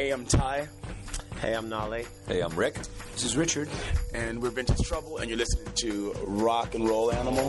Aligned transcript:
Hey, 0.00 0.12
I'm 0.12 0.24
Ty. 0.24 0.66
Hey, 1.42 1.52
I'm 1.52 1.68
Nolly. 1.68 2.06
Hey, 2.26 2.40
I'm 2.40 2.56
Rick. 2.56 2.76
This 3.12 3.22
is 3.22 3.36
Richard. 3.36 3.68
And 4.14 4.40
we're 4.40 4.48
Vintage 4.48 4.80
Trouble, 4.88 5.18
and 5.18 5.28
you're 5.28 5.36
listening 5.36 5.70
to 5.82 6.14
Rock 6.24 6.74
and 6.74 6.88
Roll 6.88 7.12
Animal. 7.12 7.44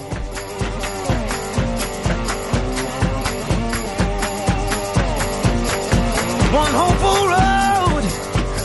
One 6.51 6.73
hopeful 6.75 7.21
road 7.31 8.03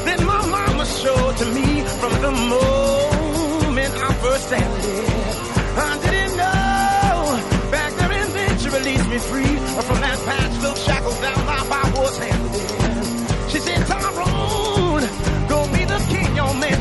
that 0.07 0.21
my 0.27 0.46
mama 0.46 0.84
showed 0.84 1.37
to 1.37 1.45
me 1.55 1.82
from 2.00 2.12
the 2.23 2.32
moment 2.32 3.95
I 3.95 4.12
first 4.15 4.51
landed. 4.51 5.05
I 5.79 5.98
didn't 6.02 6.37
know 6.37 7.71
back 7.71 7.93
there 7.95 8.10
and 8.10 8.32
then 8.32 8.59
she 8.59 8.68
released 8.68 9.09
me 9.09 9.18
free 9.18 9.57
from 9.87 10.01
that 10.01 10.18
patch 10.27 10.45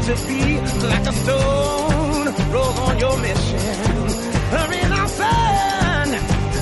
to 0.05 0.15
be, 0.27 0.59
like 0.85 1.07
a 1.07 1.13
stone, 1.13 2.27
roll 2.53 2.73
on 2.87 2.99
your 2.99 3.17
mission. 3.17 3.59
Hurry 4.53 4.81
now, 4.87 5.07
son. 5.07 6.09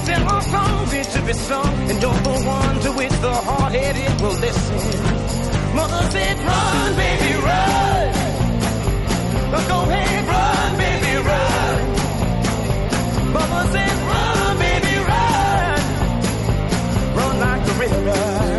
There 0.05 0.23
are 0.33 0.41
songs 0.43 0.93
yet 0.93 1.09
to 1.11 1.21
be 1.23 1.33
sung, 1.33 1.75
and 1.89 2.01
you're 2.01 2.21
the 2.29 2.43
one 2.45 2.79
to 2.79 2.91
which 2.93 3.11
the 3.19 3.33
hard-headed 3.33 4.21
will 4.21 4.39
listen. 4.39 4.77
Mother 5.75 6.09
said, 6.11 6.37
run, 6.39 6.95
baby, 6.95 7.33
run. 7.47 8.13
Go 9.67 9.79
ahead, 9.91 10.27
run, 10.33 10.77
baby, 10.77 11.13
run. 11.29 11.77
Mother 13.33 13.63
said, 13.73 13.95
run, 14.09 14.57
baby, 14.65 14.95
run. 15.11 15.81
Run 17.17 17.39
like 17.39 17.65
the 17.65 17.73
river. 17.73 18.52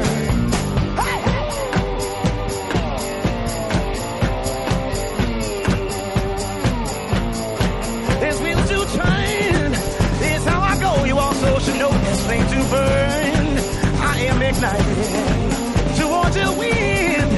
I 12.73 14.17
am 14.31 14.43
ignited. 14.43 15.97
Towards 16.01 16.35
the 16.37 16.55
wind, 16.59 17.31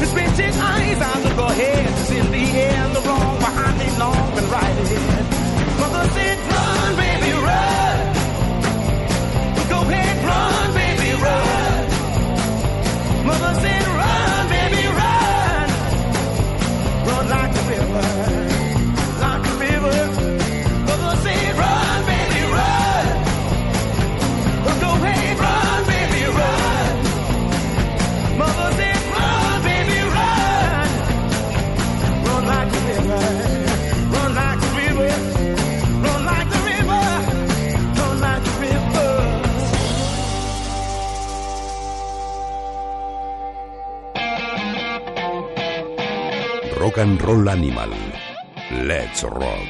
to 0.00 0.06
spend 0.06 0.32
his 0.38 0.58
eyes, 0.58 0.98
I 1.00 1.22
look 1.22 1.36
go 1.36 1.46
ahead 1.46 1.96
Rock 46.96 47.04
and 47.04 47.20
Roll 47.20 47.48
Animal. 47.50 47.90
Let's 48.86 49.22
Rock. 49.22 49.68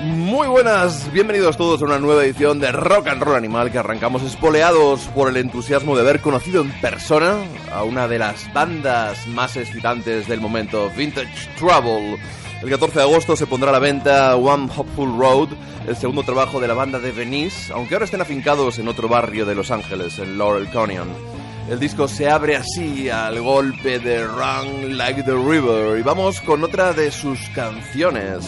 Muy 0.00 0.48
buenas, 0.48 1.12
bienvenidos 1.12 1.58
todos 1.58 1.82
a 1.82 1.84
una 1.84 1.98
nueva 1.98 2.24
edición 2.24 2.58
de 2.58 2.72
Rock 2.72 3.08
and 3.08 3.22
Roll 3.22 3.36
Animal 3.36 3.70
que 3.70 3.76
arrancamos 3.76 4.22
espoleados 4.22 5.02
por 5.14 5.28
el 5.28 5.36
entusiasmo 5.36 5.94
de 5.94 6.00
haber 6.00 6.20
conocido 6.20 6.62
en 6.62 6.70
persona 6.80 7.44
a 7.70 7.84
una 7.84 8.08
de 8.08 8.18
las 8.18 8.50
bandas 8.54 9.26
más 9.26 9.58
excitantes 9.58 10.26
del 10.28 10.40
momento, 10.40 10.90
Vintage 10.96 11.50
Trouble. 11.58 12.16
El 12.62 12.70
14 12.70 13.00
de 13.00 13.04
agosto 13.04 13.36
se 13.36 13.46
pondrá 13.46 13.68
a 13.68 13.72
la 13.72 13.80
venta 13.80 14.34
One 14.36 14.70
Hopeful 14.74 15.18
Road, 15.18 15.48
el 15.86 15.96
segundo 15.96 16.22
trabajo 16.22 16.58
de 16.58 16.68
la 16.68 16.74
banda 16.74 16.98
de 16.98 17.12
Venice, 17.12 17.70
aunque 17.70 17.96
ahora 17.96 18.06
estén 18.06 18.22
afincados 18.22 18.78
en 18.78 18.88
otro 18.88 19.08
barrio 19.08 19.44
de 19.44 19.54
Los 19.54 19.70
Ángeles, 19.70 20.18
en 20.18 20.38
Laurel 20.38 20.70
Canyon. 20.70 21.31
El 21.68 21.78
disco 21.78 22.08
se 22.08 22.28
abre 22.28 22.56
así 22.56 23.08
al 23.08 23.40
golpe 23.40 23.98
de 23.98 24.26
Run 24.26 24.96
Like 24.96 25.22
the 25.22 25.32
River 25.32 25.98
y 25.98 26.02
vamos 26.02 26.40
con 26.40 26.64
otra 26.64 26.92
de 26.92 27.10
sus 27.10 27.38
canciones, 27.54 28.44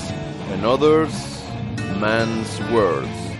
Another 0.53 1.07
Man's 2.01 2.61
Words. 2.73 3.34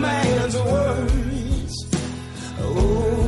man's 0.00 0.56
words. 0.56 1.74
Oh. 2.60 3.25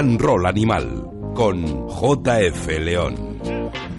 And 0.00 0.18
Roll 0.18 0.46
Animal 0.46 1.10
con 1.34 1.62
JF 1.88 2.78
León. 2.78 3.38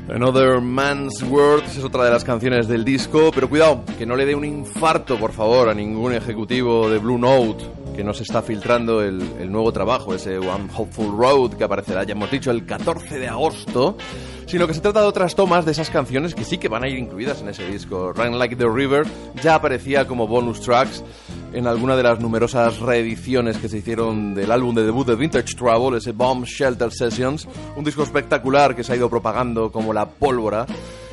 Another 0.10 0.60
Man's 0.60 1.22
World 1.22 1.64
es 1.66 1.84
otra 1.84 2.06
de 2.06 2.10
las 2.10 2.24
canciones 2.24 2.68
del 2.68 2.84
disco, 2.84 3.30
pero 3.32 3.48
cuidado, 3.48 3.84
que 4.00 4.08
no 4.08 4.16
le 4.16 4.26
dé 4.26 4.34
un 4.34 4.44
infarto, 4.44 5.20
por 5.20 5.32
favor, 5.32 5.70
a 5.70 5.76
ningún 5.76 6.14
ejecutivo 6.14 6.90
de 6.90 6.98
Blue 6.98 7.20
Note 7.20 7.66
que 7.96 8.04
nos 8.04 8.20
está 8.20 8.42
filtrando 8.42 9.04
el, 9.04 9.22
el, 9.40 9.52
nuevo 9.52 9.72
trabajo, 9.72 10.16
ese 10.16 10.40
One 10.40 10.70
Hopeful 10.76 11.16
Road, 11.16 11.54
que 11.54 11.66
aparecerá, 11.66 12.04
ya 12.04 12.14
hemos 12.14 12.32
dicho, 12.32 12.50
el 12.50 12.66
14 12.66 13.20
de 13.20 13.28
agosto, 13.28 13.96
sino 14.52 14.68
que 14.68 14.74
se 14.74 14.82
trata 14.82 15.00
de 15.00 15.08
otras 15.08 15.34
tomas 15.34 15.64
de 15.64 15.72
esas 15.72 15.90
canciones 15.90 16.36
que 16.36 16.44
sí 16.44 16.58
que 16.58 16.68
van 16.68 16.84
a 16.84 16.90
ir 16.90 16.98
incluidas 16.98 17.40
en 17.40 17.48
ese 17.48 17.66
disco. 17.68 18.12
Run 18.12 18.38
Like 18.38 18.58
the 18.58 18.68
River 18.68 19.08
ya 19.42 19.56
aparecía 19.56 20.06
como 20.06 20.28
bonus 20.28 20.60
tracks 20.60 21.06
en 21.54 21.68
alguna 21.68 21.96
de 21.96 22.04
las 22.04 22.20
numerosas 22.20 22.80
reediciones 22.80 23.58
que 23.60 23.70
se 23.70 23.78
hicieron 23.78 24.36
del 24.36 24.52
álbum 24.52 24.76
de 24.76 24.84
debut 24.84 25.08
de 25.08 25.16
Vintage 25.16 25.56
Trouble, 25.56 26.00
ese 26.00 26.12
Bomb 26.12 26.44
Shelter 26.44 26.92
Sessions, 26.92 27.48
un 27.78 27.86
disco 27.86 28.04
espectacular 28.04 28.76
que 28.76 28.84
se 28.84 28.92
ha 28.92 28.98
ido 28.98 29.10
propagando 29.10 29.72
como 29.72 29.94
la 29.94 30.10
pólvora 30.10 30.66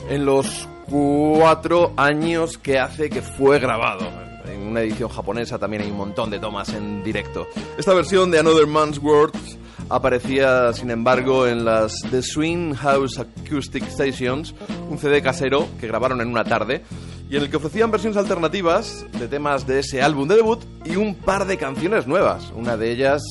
en 0.08 0.26
los 0.26 0.68
cuatro 0.90 1.92
años 1.96 2.58
que 2.58 2.80
hace 2.80 3.08
que 3.08 3.22
fue 3.22 3.60
grabado 3.60 4.08
en 4.50 4.66
una 4.66 4.80
edición 4.80 5.10
japonesa 5.10 5.58
también 5.58 5.82
hay 5.82 5.90
un 5.92 5.96
montón 5.96 6.28
de 6.28 6.40
tomas 6.40 6.70
en 6.70 7.04
directo. 7.04 7.46
Esta 7.76 7.94
versión 7.94 8.32
de 8.32 8.40
Another 8.40 8.66
Man's 8.66 8.98
Words 8.98 9.58
aparecía, 9.88 10.72
sin 10.72 10.90
embargo, 10.90 11.46
en 11.46 11.64
las 11.64 12.00
The 12.10 12.22
Swing 12.22 12.74
House 12.74 13.18
Acoustic 13.18 13.84
Stations, 13.88 14.54
un 14.88 14.98
CD 14.98 15.22
casero 15.22 15.66
que 15.80 15.86
grabaron 15.86 16.20
en 16.20 16.28
una 16.28 16.44
tarde 16.44 16.82
y 17.30 17.36
en 17.36 17.42
el 17.42 17.50
que 17.50 17.56
ofrecían 17.56 17.90
versiones 17.90 18.16
alternativas 18.16 19.06
de 19.18 19.28
temas 19.28 19.66
de 19.66 19.80
ese 19.80 20.02
álbum 20.02 20.28
de 20.28 20.36
debut 20.36 20.60
y 20.84 20.96
un 20.96 21.14
par 21.14 21.46
de 21.46 21.56
canciones 21.56 22.06
nuevas. 22.06 22.52
Una 22.54 22.76
de 22.76 22.90
ellas 22.90 23.22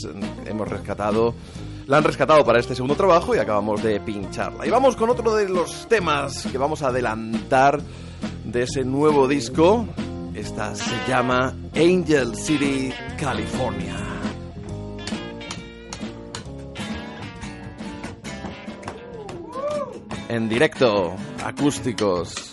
hemos 0.45 0.67
rescatado 0.67 1.33
la 1.87 1.97
han 1.97 2.03
rescatado 2.03 2.43
para 2.43 2.59
este 2.59 2.75
segundo 2.75 2.95
trabajo 2.95 3.33
y 3.33 3.37
acabamos 3.37 3.81
de 3.81 4.01
pincharla. 4.01 4.67
Y 4.67 4.69
vamos 4.69 4.97
con 4.97 5.09
otro 5.09 5.33
de 5.33 5.47
los 5.47 5.87
temas 5.87 6.45
que 6.51 6.57
vamos 6.57 6.83
a 6.83 6.89
adelantar 6.89 7.79
de 8.43 8.63
ese 8.63 8.83
nuevo 8.83 9.25
disco 9.27 9.87
esta 10.37 10.75
se 10.75 10.95
llama 11.07 11.55
Angel 11.75 12.35
City, 12.35 12.93
California. 13.17 14.16
En 20.29 20.49
directo, 20.49 21.15
acústicos. 21.43 22.46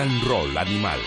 And 0.00 0.22
roll 0.24 0.56
animal. 0.56 0.98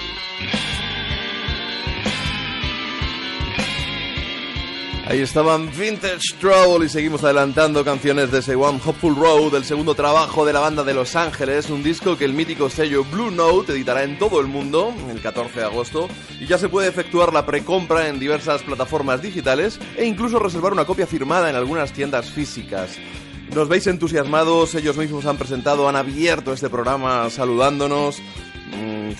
Ahí 5.08 5.20
estaban 5.20 5.70
Vintage 5.76 6.36
Trouble 6.40 6.86
y 6.86 6.90
seguimos 6.90 7.24
adelantando 7.24 7.84
canciones 7.84 8.32
de 8.32 8.40
ese 8.40 8.56
One 8.56 8.80
Hopeful 8.86 9.16
Road, 9.16 9.56
el 9.56 9.66
segundo 9.66 9.96
trabajo 9.96 10.46
de 10.46 10.54
la 10.54 10.60
banda 10.60 10.84
de 10.84 10.94
Los 10.94 11.16
Ángeles, 11.16 11.72
un 11.72 11.82
disco 11.82 12.18
que 12.18 12.26
el 12.26 12.34
mítico 12.34 12.70
sello 12.70 13.04
Blue 13.04 13.32
Note 13.32 13.74
editará 13.74 14.04
en 14.04 14.20
todo 14.20 14.40
el 14.40 14.48
mundo 14.48 14.94
el 15.10 15.22
14 15.22 15.60
de 15.60 15.66
agosto 15.66 16.08
y 16.40 16.46
ya 16.46 16.60
se 16.60 16.70
puede 16.70 16.88
efectuar 16.88 17.34
la 17.34 17.48
precompra 17.48 18.08
en 18.08 18.20
diversas 18.20 18.62
plataformas 18.62 19.24
digitales 19.24 19.80
e 19.98 20.06
incluso 20.06 20.38
reservar 20.38 20.72
una 20.72 20.86
copia 20.86 21.08
firmada 21.08 21.50
en 21.50 21.56
algunas 21.56 21.92
tiendas 21.94 22.30
físicas. 22.30 23.00
Nos 23.54 23.70
veis 23.70 23.86
entusiasmados, 23.86 24.74
ellos 24.74 24.98
mismos 24.98 25.28
han 25.28 25.38
presentado, 25.38 25.88
han 25.88 25.96
abierto 25.96 26.54
este 26.54 26.72
programa 26.72 27.30
saludándonos, 27.30 28.20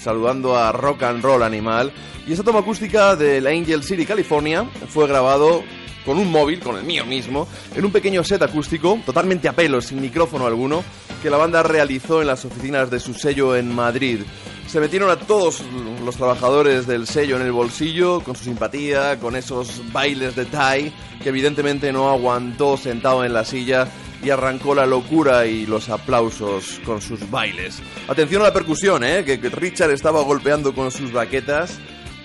saludando 0.04 0.58
a 0.58 0.72
Rock 0.72 1.04
and 1.04 1.24
Roll 1.24 1.44
Animal. 1.44 1.92
Y 2.28 2.34
esta 2.34 2.44
toma 2.44 2.60
acústica 2.60 3.16
del 3.16 3.48
Angel 3.48 3.84
City, 3.84 4.06
California, 4.06 4.66
fue 4.90 5.08
grabado 5.08 5.64
con 6.06 6.18
un 6.18 6.30
móvil, 6.30 6.60
con 6.60 6.76
el 6.78 6.84
mío 6.84 7.06
mismo, 7.06 7.48
en 7.76 7.86
un 7.86 7.92
pequeño 7.92 8.24
set 8.24 8.42
acústico, 8.42 9.00
totalmente 9.06 9.48
a 9.48 9.54
pelo, 9.54 9.82
sin 9.82 10.02
micrófono 10.02 10.46
alguno, 10.46 10.84
que 11.22 11.30
la 11.30 11.38
banda 11.38 11.64
realizó 11.64 12.22
en 12.22 12.28
las 12.28 12.44
oficinas 12.44 12.92
de 12.92 13.00
su 13.00 13.14
sello 13.14 13.56
en 13.56 13.74
Madrid. 13.74 14.20
Se 14.68 14.80
metieron 14.80 15.10
a 15.10 15.18
todos 15.18 15.62
los 16.04 16.16
trabajadores 16.18 16.88
del 16.88 17.08
sello 17.08 17.38
en 17.38 17.44
el 17.44 17.52
bolsillo, 17.52 18.22
con 18.22 18.36
su 18.36 18.44
simpatía, 18.44 19.20
con 19.20 19.36
esos 19.36 19.82
bailes 19.94 20.36
de 20.36 20.46
Thai, 20.46 20.94
que 21.22 21.30
evidentemente 21.30 21.94
no 21.94 22.10
aguantó 22.10 22.76
sentado 22.76 23.24
en 23.24 23.34
la 23.34 23.46
silla 23.46 23.88
y 24.24 24.30
arrancó 24.30 24.74
la 24.74 24.86
locura 24.86 25.46
y 25.46 25.66
los 25.66 25.90
aplausos 25.90 26.80
con 26.86 27.02
sus 27.02 27.30
bailes. 27.30 27.82
Atención 28.08 28.42
a 28.42 28.46
la 28.46 28.54
percusión, 28.54 29.04
¿eh? 29.04 29.24
que 29.26 29.38
Richard 29.50 29.92
estaba 29.92 30.22
golpeando 30.24 30.74
con 30.74 30.92
sus 30.92 31.12
baquetas 31.12 31.80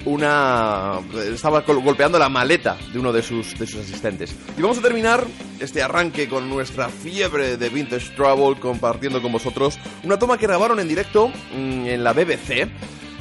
una 0.05 1.01
estaba 1.33 1.61
golpeando 1.61 2.19
la 2.19 2.29
maleta 2.29 2.77
de 2.93 2.99
uno 2.99 3.13
de 3.13 3.23
sus, 3.23 3.59
de 3.59 3.67
sus 3.67 3.81
asistentes. 3.81 4.35
Y 4.57 4.63
vamos 4.63 4.79
a 4.79 4.83
terminar 4.83 5.25
este 5.61 5.83
arranque 5.83 6.29
con 6.29 6.49
nuestra 6.49 6.89
fiebre 6.89 7.57
de 7.57 7.69
Vintage 7.69 8.11
Trouble 8.15 8.59
compartiendo 8.61 9.21
con 9.21 9.33
vosotros 9.33 9.79
una 10.05 10.19
toma 10.19 10.39
que 10.39 10.47
grabaron 10.47 10.81
en 10.81 10.89
directo 10.89 11.29
mmm, 11.29 11.87
en 11.87 12.05
la 12.05 12.13
BBC 12.13 12.69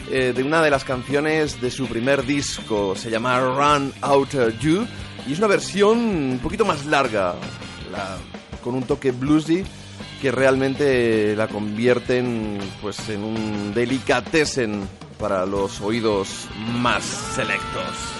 eh, 0.09 0.33
de 0.35 0.43
una 0.43 0.61
de 0.61 0.69
las 0.69 0.83
canciones 0.83 1.59
de 1.59 1.71
su 1.71 1.87
primer 1.87 2.25
disco, 2.25 2.95
se 2.95 3.09
llama 3.09 3.39
Run 3.39 3.93
Out 4.01 4.59
You 4.59 4.87
y 5.27 5.33
es 5.33 5.39
una 5.39 5.47
versión 5.47 5.97
un 5.97 6.39
poquito 6.41 6.63
más 6.63 6.85
larga, 6.85 7.35
la, 7.91 8.17
con 8.67 8.75
un 8.75 8.83
toque 8.83 9.11
bluesy 9.11 9.63
que 10.21 10.29
realmente 10.29 11.37
la 11.37 11.47
convierten 11.47 12.57
pues 12.81 13.07
en 13.07 13.23
un 13.23 13.73
delicatessen 13.73 14.81
para 15.17 15.45
los 15.45 15.79
oídos 15.79 16.49
más 16.81 17.05
selectos. 17.05 18.16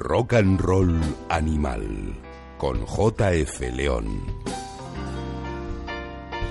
Rock 0.00 0.32
and 0.32 0.58
Roll 0.58 0.98
Animal 1.28 2.14
con 2.56 2.86
JF 2.86 3.60
León. 3.74 4.22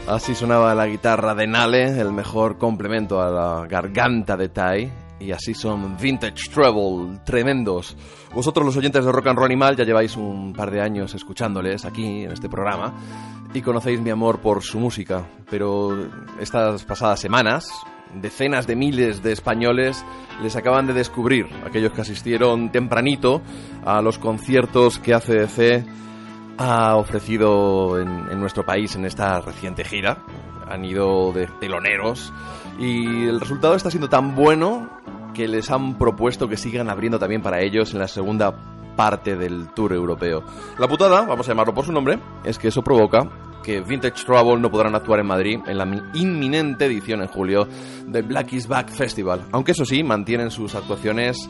Así 0.07 0.35
sonaba 0.35 0.75
la 0.75 0.85
guitarra 0.85 1.33
de 1.33 1.47
Nale, 1.47 1.99
el 1.99 2.13
mejor 2.13 2.59
complemento 2.59 3.19
a 3.19 3.31
la 3.31 3.67
garganta 3.67 4.37
de 4.37 4.49
Tai. 4.49 4.91
Y 5.19 5.31
así 5.31 5.55
son 5.55 5.97
Vintage 5.97 6.51
Treble, 6.53 7.21
tremendos. 7.25 7.97
Vosotros 8.35 8.63
los 8.67 8.77
oyentes 8.77 9.03
de 9.03 9.11
Rock 9.11 9.27
and 9.27 9.39
Roll 9.39 9.47
Animal 9.47 9.75
ya 9.75 9.83
lleváis 9.83 10.15
un 10.15 10.53
par 10.53 10.69
de 10.69 10.81
años 10.81 11.15
escuchándoles 11.15 11.85
aquí 11.85 12.23
en 12.25 12.31
este 12.31 12.49
programa 12.49 12.93
y 13.51 13.61
conocéis 13.61 13.99
mi 13.99 14.11
amor 14.11 14.41
por 14.41 14.61
su 14.61 14.79
música. 14.79 15.25
Pero 15.49 15.97
estas 16.39 16.83
pasadas 16.83 17.19
semanas, 17.19 17.71
decenas 18.13 18.67
de 18.67 18.75
miles 18.75 19.21
de 19.23 19.31
españoles 19.31 20.03
les 20.41 20.55
acaban 20.55 20.87
de 20.87 20.93
descubrir, 20.93 21.47
aquellos 21.65 21.91
que 21.91 22.01
asistieron 22.01 22.71
tempranito 22.71 23.41
a 23.85 24.01
los 24.01 24.17
conciertos 24.17 24.99
que 24.99 25.13
ACDC 25.13 25.85
ha 26.57 26.95
ofrecido 26.97 27.99
en, 27.99 28.09
en 28.31 28.39
nuestro 28.39 28.65
país 28.65 28.95
en 28.95 29.05
esta 29.05 29.39
reciente 29.41 29.83
gira. 29.83 30.23
Han 30.67 30.85
ido 30.85 31.31
de 31.33 31.47
teloneros 31.59 32.31
y 32.77 33.25
el 33.25 33.39
resultado 33.39 33.75
está 33.75 33.89
siendo 33.89 34.09
tan 34.09 34.35
bueno 34.35 34.89
que 35.33 35.47
les 35.47 35.71
han 35.71 35.97
propuesto 35.97 36.47
que 36.47 36.57
sigan 36.57 36.89
abriendo 36.89 37.17
también 37.17 37.41
para 37.41 37.61
ellos 37.61 37.93
en 37.93 37.99
la 37.99 38.07
segunda 38.07 38.53
parte 38.95 39.35
del 39.35 39.69
tour 39.69 39.93
europeo. 39.93 40.43
La 40.77 40.87
putada, 40.87 41.21
vamos 41.21 41.47
a 41.47 41.51
llamarlo 41.51 41.73
por 41.73 41.85
su 41.85 41.91
nombre, 41.91 42.19
es 42.43 42.59
que 42.59 42.67
eso 42.67 42.81
provoca 42.81 43.48
que 43.63 43.81
Vintage 43.81 44.25
Trouble 44.25 44.59
no 44.59 44.69
podrán 44.69 44.95
actuar 44.95 45.19
en 45.19 45.27
Madrid 45.27 45.59
en 45.67 45.77
la 45.77 45.85
inminente 46.13 46.85
edición 46.85 47.21
en 47.21 47.27
julio 47.27 47.67
del 48.07 48.23
Black 48.23 48.53
is 48.53 48.67
Back 48.67 48.89
Festival, 48.89 49.45
aunque 49.51 49.71
eso 49.71 49.85
sí, 49.85 50.03
mantienen 50.03 50.51
sus 50.51 50.75
actuaciones 50.75 51.49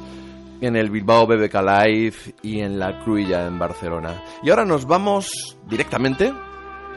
en 0.62 0.76
el 0.76 0.90
Bilbao 0.90 1.26
BBK 1.26 1.56
Live 1.56 2.16
y 2.42 2.60
en 2.60 2.80
la 2.80 3.00
Cruilla 3.00 3.46
en 3.48 3.58
Barcelona. 3.58 4.24
Y 4.44 4.50
ahora 4.50 4.66
nos 4.66 4.86
vamos 4.86 5.58
directamente 5.68 6.34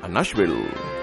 a 0.03 0.09
Nashville. 0.09 1.02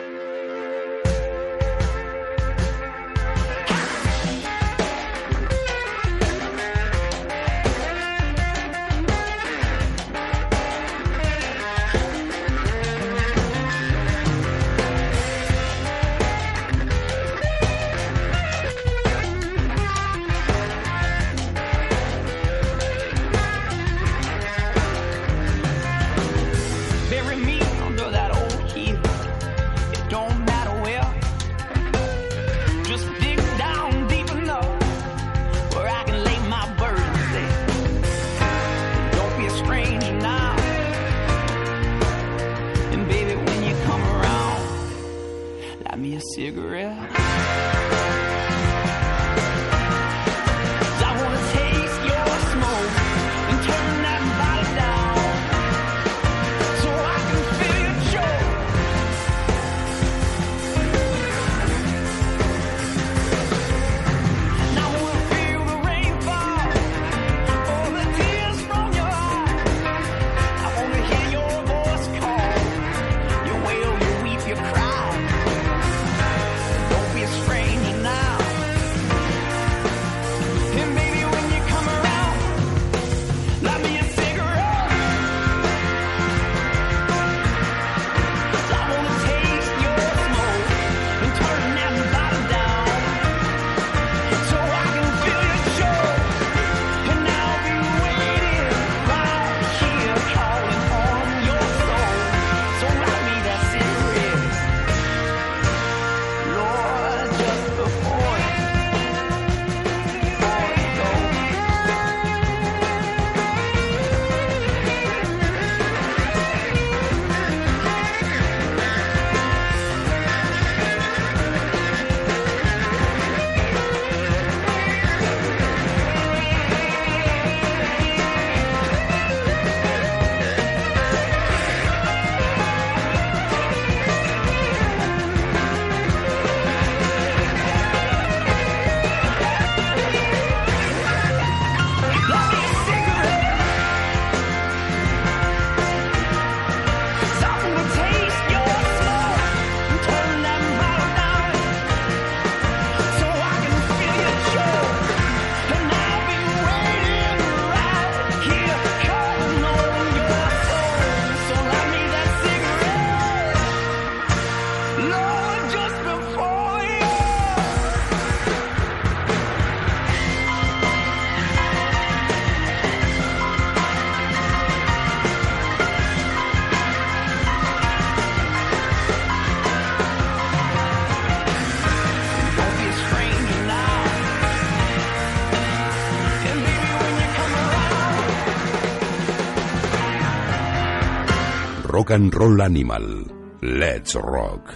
Rock 192.09 192.15
and 192.15 192.33
Roll 192.33 192.61
Animal. 192.61 193.25
Let's 193.61 194.15
Rock. 194.15 194.73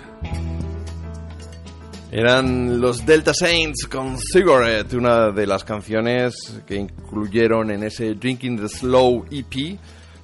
Eran 2.12 2.80
los 2.80 3.04
Delta 3.08 3.34
Saints 3.34 3.88
con 3.88 4.17
Cigarette, 4.19 4.93
una 4.93 5.32
de 5.32 5.48
las 5.48 5.63
canciones 5.63 6.62
que 6.67 6.76
incluyeron 6.76 7.72
en 7.72 7.82
ese 7.86 8.13
Drinking 8.13 8.58
the 8.58 8.69
Slow 8.69 9.26
EP, 9.32 9.80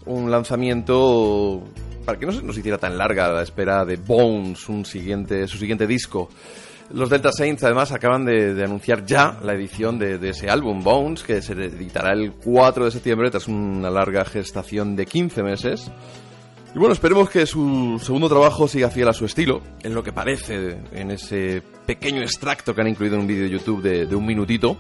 un 0.06 0.30
lanzamiento 0.30 1.64
para 2.06 2.20
que 2.20 2.28
no 2.28 2.32
se 2.32 2.44
nos 2.44 2.56
hiciera 2.56 2.78
tan 2.78 2.96
larga 2.96 3.28
la 3.30 3.42
espera 3.42 3.84
de 3.86 3.96
Bones, 3.96 4.70
un 4.70 4.86
siguiente, 4.86 5.48
su 5.48 5.58
siguiente 5.58 5.88
disco. 5.88 6.30
Los 6.94 7.10
Delta 7.10 7.32
Saints 7.32 7.64
además 7.64 7.92
acaban 7.92 8.24
de, 8.24 8.64
anunciar 8.64 9.04
ya 9.04 9.40
la 9.44 9.54
edición 9.54 9.98
de, 9.98 10.20
de 10.20 10.30
ese 10.30 10.48
álbum 10.48 10.84
Bones, 10.84 11.24
que 11.24 11.42
se 11.42 11.54
editará 11.54 12.14
el 12.14 12.34
4 12.34 12.86
de 12.86 12.92
septiembre 12.92 13.32
tras 13.32 13.48
una 13.48 13.90
larga 13.90 14.26
gestación 14.26 14.96
de 14.96 15.08
15 15.08 15.42
meses. 15.42 15.92
Y 16.74 16.78
bueno, 16.78 16.94
esperemos 16.94 17.30
que 17.30 17.48
su 17.48 18.00
segundo 18.04 18.30
trabajo 18.30 18.68
siga 18.68 18.92
fiel 18.92 19.08
a 19.08 19.14
su 19.14 19.26
estilo, 19.26 19.62
en 19.82 19.96
lo 19.96 20.04
que 20.04 20.14
parece 20.14 20.78
en 20.92 21.10
ese 21.10 21.64
pequeño 21.86 22.22
extracto 22.22 22.76
que 22.76 22.82
han 22.82 22.88
incluido 22.88 23.16
en 23.16 23.22
un 23.22 23.28
vídeo 23.28 23.44
de 23.44 23.50
YouTube 23.50 23.82
de, 23.82 24.06
de 24.06 24.16
un 24.16 24.26
minutito. 24.26 24.78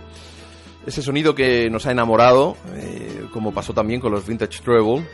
Ese 0.85 1.01
sonido 1.01 1.33
que 1.33 1.69
nos 1.69 1.87
ha 1.87 1.91
enamorado, 1.91 2.55
eh, 2.75 3.25
como 3.33 3.51
pasó 3.51 3.73
también 3.73 3.99
con 3.99 4.11
los 4.11 4.25
Vintage 4.25 4.61
Treble. 4.61 5.05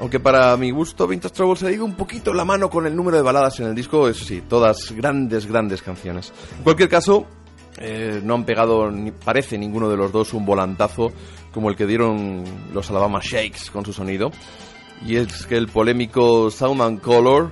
Aunque 0.00 0.18
para 0.20 0.56
mi 0.56 0.70
gusto 0.70 1.06
Vintage 1.06 1.34
Trouble 1.34 1.56
se 1.56 1.66
ha 1.66 1.72
ido 1.72 1.84
un 1.84 1.94
poquito 1.94 2.32
la 2.32 2.44
mano 2.44 2.70
con 2.70 2.86
el 2.86 2.94
número 2.94 3.16
de 3.16 3.22
baladas 3.22 3.58
en 3.60 3.66
el 3.66 3.74
disco, 3.74 4.08
eso 4.08 4.24
sí, 4.24 4.42
todas 4.48 4.92
grandes, 4.92 5.46
grandes 5.46 5.82
canciones. 5.82 6.32
En 6.58 6.64
cualquier 6.64 6.88
caso, 6.88 7.26
eh, 7.78 8.20
no 8.22 8.34
han 8.34 8.44
pegado, 8.44 8.90
ni, 8.90 9.10
parece 9.10 9.58
ninguno 9.58 9.88
de 9.88 9.96
los 9.96 10.12
dos, 10.12 10.32
un 10.32 10.46
volantazo 10.46 11.12
como 11.52 11.70
el 11.70 11.76
que 11.76 11.86
dieron 11.86 12.44
los 12.72 12.90
Alabama 12.90 13.20
Shakes 13.22 13.70
con 13.72 13.84
su 13.84 13.92
sonido. 13.92 14.30
Y 15.04 15.16
es 15.16 15.46
que 15.46 15.56
el 15.56 15.68
polémico 15.68 16.50
Sound 16.50 17.00
Color, 17.00 17.50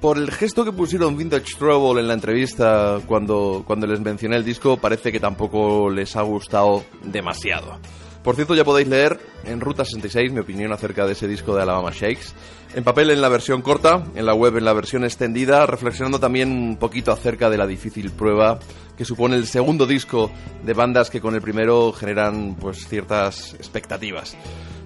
por 0.00 0.18
el 0.18 0.30
gesto 0.32 0.64
que 0.64 0.72
pusieron 0.72 1.16
Vintage 1.16 1.54
Trouble 1.56 2.00
en 2.00 2.08
la 2.08 2.14
entrevista 2.14 3.00
cuando, 3.06 3.62
cuando 3.64 3.86
les 3.86 4.00
mencioné 4.00 4.36
el 4.36 4.44
disco, 4.44 4.76
parece 4.76 5.12
que 5.12 5.20
tampoco 5.20 5.88
les 5.88 6.16
ha 6.16 6.22
gustado 6.22 6.84
demasiado. 7.04 7.78
Por 8.24 8.36
cierto, 8.36 8.54
ya 8.54 8.64
podéis 8.64 8.88
leer 8.88 9.18
en 9.44 9.60
Ruta 9.60 9.84
66 9.84 10.32
mi 10.32 10.40
opinión 10.40 10.72
acerca 10.72 11.06
de 11.06 11.12
ese 11.12 11.26
disco 11.26 11.56
de 11.56 11.62
Alabama 11.62 11.90
Shakes. 11.92 12.34
En 12.74 12.84
papel 12.84 13.10
en 13.10 13.20
la 13.20 13.28
versión 13.28 13.62
corta, 13.62 14.04
en 14.14 14.26
la 14.26 14.34
web 14.34 14.56
en 14.56 14.64
la 14.64 14.72
versión 14.72 15.04
extendida, 15.04 15.66
reflexionando 15.66 16.20
también 16.20 16.50
un 16.50 16.76
poquito 16.76 17.10
acerca 17.12 17.50
de 17.50 17.58
la 17.58 17.66
difícil 17.66 18.10
prueba 18.10 18.60
que 18.96 19.04
supone 19.04 19.36
el 19.36 19.46
segundo 19.46 19.86
disco 19.86 20.30
de 20.64 20.72
bandas 20.72 21.10
que 21.10 21.20
con 21.20 21.34
el 21.34 21.42
primero 21.42 21.92
generan 21.92 22.54
pues 22.54 22.86
ciertas 22.88 23.54
expectativas. 23.54 24.36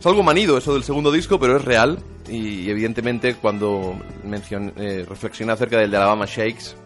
Algo 0.06 0.22
manido 0.22 0.56
eso 0.56 0.72
del 0.72 0.84
segundo 0.84 1.10
disco, 1.10 1.40
pero 1.40 1.56
es 1.56 1.64
real 1.64 1.98
y 2.28 2.70
evidentemente 2.70 3.34
cuando 3.34 3.98
mencioné, 4.22 4.72
eh, 4.76 5.04
reflexioné 5.06 5.52
acerca 5.52 5.78
del 5.78 5.90
de 5.90 5.96
Alabama 5.96 6.26
Shakes, 6.26 6.76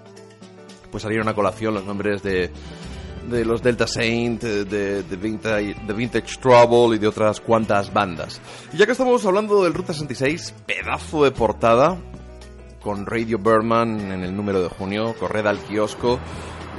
pues 0.90 1.02
salieron 1.02 1.28
a 1.28 1.34
colación 1.34 1.74
los 1.74 1.84
nombres 1.84 2.22
de 2.22 2.50
los 3.28 3.62
Delta 3.62 3.86
Saint, 3.86 4.42
de, 4.42 5.02
de, 5.02 5.16
Vintage, 5.16 5.76
de 5.86 5.92
Vintage 5.92 6.38
Trouble 6.40 6.96
y 6.96 6.98
de 6.98 7.08
otras 7.08 7.40
cuantas 7.40 7.92
bandas. 7.92 8.40
Y 8.72 8.78
ya 8.78 8.86
que 8.86 8.92
estamos 8.92 9.24
hablando 9.26 9.64
del 9.64 9.74
Ruta 9.74 9.92
66, 9.92 10.54
pedazo 10.64 11.24
de 11.24 11.30
portada 11.30 11.98
con 12.80 13.04
Radio 13.04 13.38
Berman 13.38 14.12
en 14.12 14.24
el 14.24 14.34
número 14.34 14.62
de 14.62 14.70
junio, 14.70 15.14
corred 15.20 15.46
al 15.46 15.58
kiosco. 15.58 16.18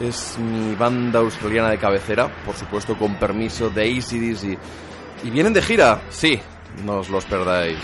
Es 0.02 0.40
mi 0.40 0.74
banda 0.74 1.20
australiana 1.20 1.70
de 1.70 1.78
cabecera, 1.78 2.44
por 2.44 2.56
supuesto 2.56 2.98
con 2.98 3.16
permiso 3.16 3.70
de 3.70 3.84
ACDC. 3.84 4.91
Y 5.24 5.30
vienen 5.30 5.54
de 5.54 5.62
gira, 5.62 6.02
sí, 6.10 6.40
no 6.84 7.00
os 7.00 7.10
los 7.10 7.26
perdáis. 7.26 7.78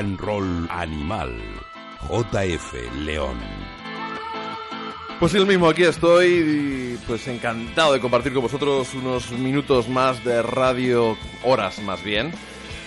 And 0.00 0.18
Roll 0.18 0.66
Animal. 0.70 1.30
JF 2.08 2.72
León. 3.04 3.36
Pues 5.18 5.34
el 5.34 5.46
mismo, 5.46 5.68
aquí 5.68 5.82
estoy, 5.82 6.98
pues 7.06 7.28
encantado 7.28 7.92
de 7.92 8.00
compartir 8.00 8.32
con 8.32 8.42
vosotros 8.42 8.94
unos 8.94 9.30
minutos 9.32 9.90
más 9.90 10.24
de 10.24 10.40
radio, 10.40 11.18
horas 11.44 11.82
más 11.82 12.02
bien. 12.02 12.32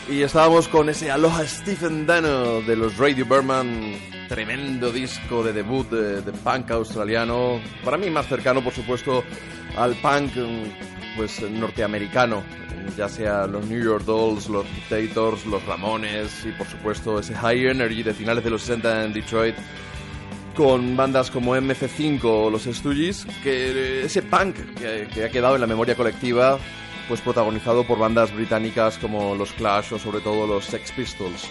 Y 0.10 0.24
estábamos 0.24 0.68
con 0.68 0.90
ese 0.90 1.12
Aloha 1.12 1.46
Stephen 1.46 2.08
Dano 2.08 2.62
de 2.62 2.76
los 2.76 2.98
Radio 2.98 3.28
Berman, 3.28 3.94
tremendo 4.28 4.92
disco 4.92 5.44
de 5.44 5.54
debut 5.54 5.88
de, 5.92 6.22
de 6.24 6.32
punk 6.32 6.72
australiano, 6.72 7.62
para 7.86 7.98
mí 7.98 8.10
más 8.10 8.28
cercano, 8.28 8.64
por 8.64 8.74
supuesto, 8.74 9.24
al 9.78 9.94
punk 9.98 10.36
mm, 10.36 11.16
pues 11.16 11.40
norteamericano, 11.42 12.42
ya 12.98 13.10
sea 13.10 13.48
los 13.48 13.66
New 13.68 13.84
York 13.84 14.06
Dolls, 14.06 14.48
los 14.50 14.66
Dictators, 14.76 15.46
los 15.46 15.66
Ramones 15.66 16.46
y 16.46 16.52
por 16.52 16.68
supuesto 16.68 17.20
ese 17.20 17.36
High 17.36 17.68
Energy 17.68 18.04
de 18.04 18.14
finales 18.14 18.44
de 18.44 18.50
los 18.50 18.62
60 18.62 19.06
en 19.06 19.14
Detroit 19.14 19.56
con 20.56 20.96
bandas 20.96 21.32
como 21.32 21.56
MC5 21.56 22.22
o 22.24 22.50
los 22.50 22.64
Stooges, 22.64 23.26
que 23.42 23.72
eh, 23.72 24.06
ese 24.06 24.22
punk 24.22 24.56
que, 24.76 25.08
que 25.14 25.26
ha 25.26 25.30
quedado 25.30 25.56
en 25.56 25.62
la 25.62 25.68
memoria 25.68 25.96
colectiva, 25.96 26.60
pues 27.08 27.22
protagonizado 27.22 27.86
por 27.86 27.98
bandas 27.98 28.34
británicas 28.34 28.98
como 28.98 29.36
los 29.36 29.52
Clash 29.54 29.94
o 29.94 30.00
sobre 30.00 30.22
todo 30.22 30.46
los 30.46 30.66
Sex 30.66 30.92
Pistols. 30.92 31.50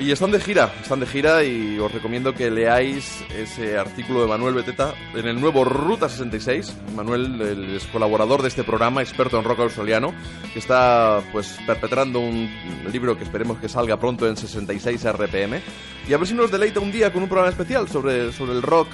Y 0.00 0.12
están 0.12 0.30
de 0.30 0.38
gira, 0.38 0.72
están 0.80 1.00
de 1.00 1.06
gira 1.06 1.42
y 1.42 1.76
os 1.80 1.90
recomiendo 1.90 2.32
que 2.32 2.52
leáis 2.52 3.20
ese 3.36 3.76
artículo 3.76 4.20
de 4.22 4.28
Manuel 4.28 4.54
Beteta 4.54 4.94
en 5.12 5.26
el 5.26 5.40
nuevo 5.40 5.64
Ruta 5.64 6.08
66. 6.08 6.72
Manuel 6.94 7.40
el- 7.42 7.76
es 7.76 7.84
colaborador 7.86 8.42
de 8.42 8.48
este 8.48 8.62
programa, 8.62 9.02
experto 9.02 9.36
en 9.38 9.44
rock 9.44 9.58
australiano, 9.60 10.14
que 10.52 10.60
está 10.60 11.20
pues 11.32 11.58
perpetrando 11.66 12.20
un 12.20 12.48
libro 12.92 13.18
que 13.18 13.24
esperemos 13.24 13.58
que 13.58 13.68
salga 13.68 13.96
pronto 13.98 14.28
en 14.28 14.36
66 14.36 15.04
RPM. 15.04 15.60
Y 16.08 16.12
a 16.12 16.16
ver 16.16 16.28
si 16.28 16.34
nos 16.34 16.52
deleita 16.52 16.78
un 16.78 16.92
día 16.92 17.12
con 17.12 17.24
un 17.24 17.28
programa 17.28 17.50
especial 17.50 17.88
sobre, 17.88 18.30
sobre 18.32 18.52
el 18.52 18.62
rock, 18.62 18.86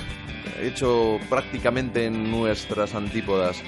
hecho 0.63 1.19
prácticamente 1.29 2.07
en 2.07 2.31
nuestras 2.31 2.95
antípodas. 2.95 3.63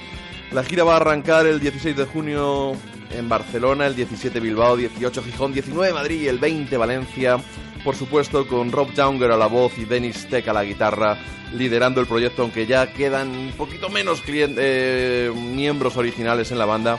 La 0.52 0.62
gira 0.62 0.84
va 0.84 0.94
a 0.94 0.96
arrancar 0.96 1.46
el 1.46 1.60
16 1.60 1.96
de 1.96 2.04
junio 2.04 2.72
en 3.10 3.28
Barcelona, 3.28 3.86
el 3.86 3.96
17 3.96 4.40
Bilbao, 4.40 4.76
18 4.76 5.22
Gijón, 5.22 5.52
19 5.52 5.92
Madrid 5.92 6.22
y 6.22 6.28
el 6.28 6.38
20 6.38 6.76
Valencia. 6.76 7.38
Por 7.84 7.94
supuesto, 7.94 8.46
con 8.46 8.72
Rob 8.72 8.92
Younger 8.94 9.32
a 9.32 9.36
la 9.36 9.46
voz 9.46 9.76
y 9.78 9.84
Dennis 9.84 10.28
Tech 10.28 10.46
a 10.48 10.52
la 10.52 10.64
guitarra, 10.64 11.18
liderando 11.52 12.00
el 12.00 12.06
proyecto, 12.06 12.42
aunque 12.42 12.66
ya 12.66 12.92
quedan 12.92 13.28
un 13.30 13.52
poquito 13.52 13.88
menos 13.88 14.22
eh, 14.26 15.32
miembros 15.34 15.96
originales 15.96 16.50
en 16.50 16.58
la 16.58 16.66
banda 16.66 16.98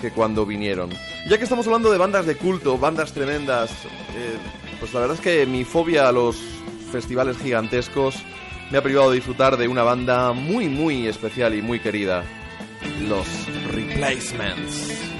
que 0.00 0.10
cuando 0.10 0.46
vinieron. 0.46 0.90
Ya 1.28 1.38
que 1.38 1.44
estamos 1.44 1.66
hablando 1.66 1.90
de 1.90 1.98
bandas 1.98 2.26
de 2.26 2.36
culto, 2.36 2.78
bandas 2.78 3.12
tremendas, 3.12 3.70
eh, 3.70 4.36
pues 4.78 4.92
la 4.94 5.00
verdad 5.00 5.16
es 5.16 5.22
que 5.22 5.46
mi 5.46 5.64
fobia 5.64 6.08
a 6.08 6.12
los 6.12 6.36
festivales 6.90 7.36
gigantescos 7.38 8.16
me 8.70 8.78
ha 8.78 8.82
privado 8.82 9.10
de 9.10 9.16
disfrutar 9.16 9.56
de 9.56 9.68
una 9.68 9.82
banda 9.82 10.32
muy, 10.32 10.68
muy 10.68 11.06
especial 11.06 11.54
y 11.54 11.62
muy 11.62 11.80
querida, 11.80 12.24
los 13.08 13.26
Replacements. 13.72 15.17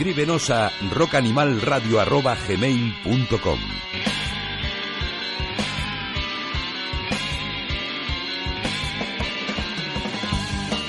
Escríbenos 0.00 0.48
a 0.48 0.72
rockanimalradio.gmail.com 0.92 3.58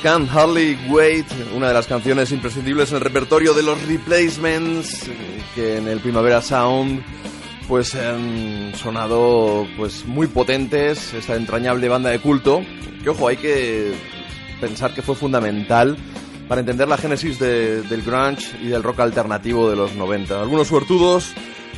Can't 0.01 0.29
Hardly 0.29 0.79
Wait, 0.87 1.25
una 1.53 1.67
de 1.67 1.73
las 1.73 1.87
canciones 1.87 2.31
imprescindibles 2.31 2.91
en 2.91 2.99
el 2.99 3.01
repertorio 3.01 3.53
de 3.53 3.63
los 3.63 3.85
Replacements, 3.85 5.09
eh, 5.09 5.43
que 5.55 5.75
en 5.75 5.89
el 5.89 5.99
Primavera 5.99 6.41
Sound 6.41 7.03
pues 7.67 7.93
han 7.95 8.73
sonado 8.75 9.67
pues 9.75 10.05
muy 10.05 10.27
potentes, 10.27 11.13
esta 11.13 11.35
entrañable 11.35 11.89
banda 11.89 12.11
de 12.11 12.19
culto, 12.19 12.61
que 13.03 13.09
ojo, 13.09 13.27
hay 13.27 13.35
que 13.35 13.91
pensar 14.61 14.93
que 14.93 15.01
fue 15.01 15.15
fundamental 15.15 15.97
para 16.51 16.59
entender 16.59 16.85
la 16.89 16.97
génesis 16.97 17.39
de- 17.39 17.81
del 17.83 18.01
grunge 18.01 18.57
y 18.61 18.67
del 18.67 18.83
rock 18.83 18.99
alternativo 18.99 19.69
de 19.69 19.77
los 19.77 19.95
90. 19.95 20.41
Algunos 20.41 20.67
suertudos, 20.67 21.31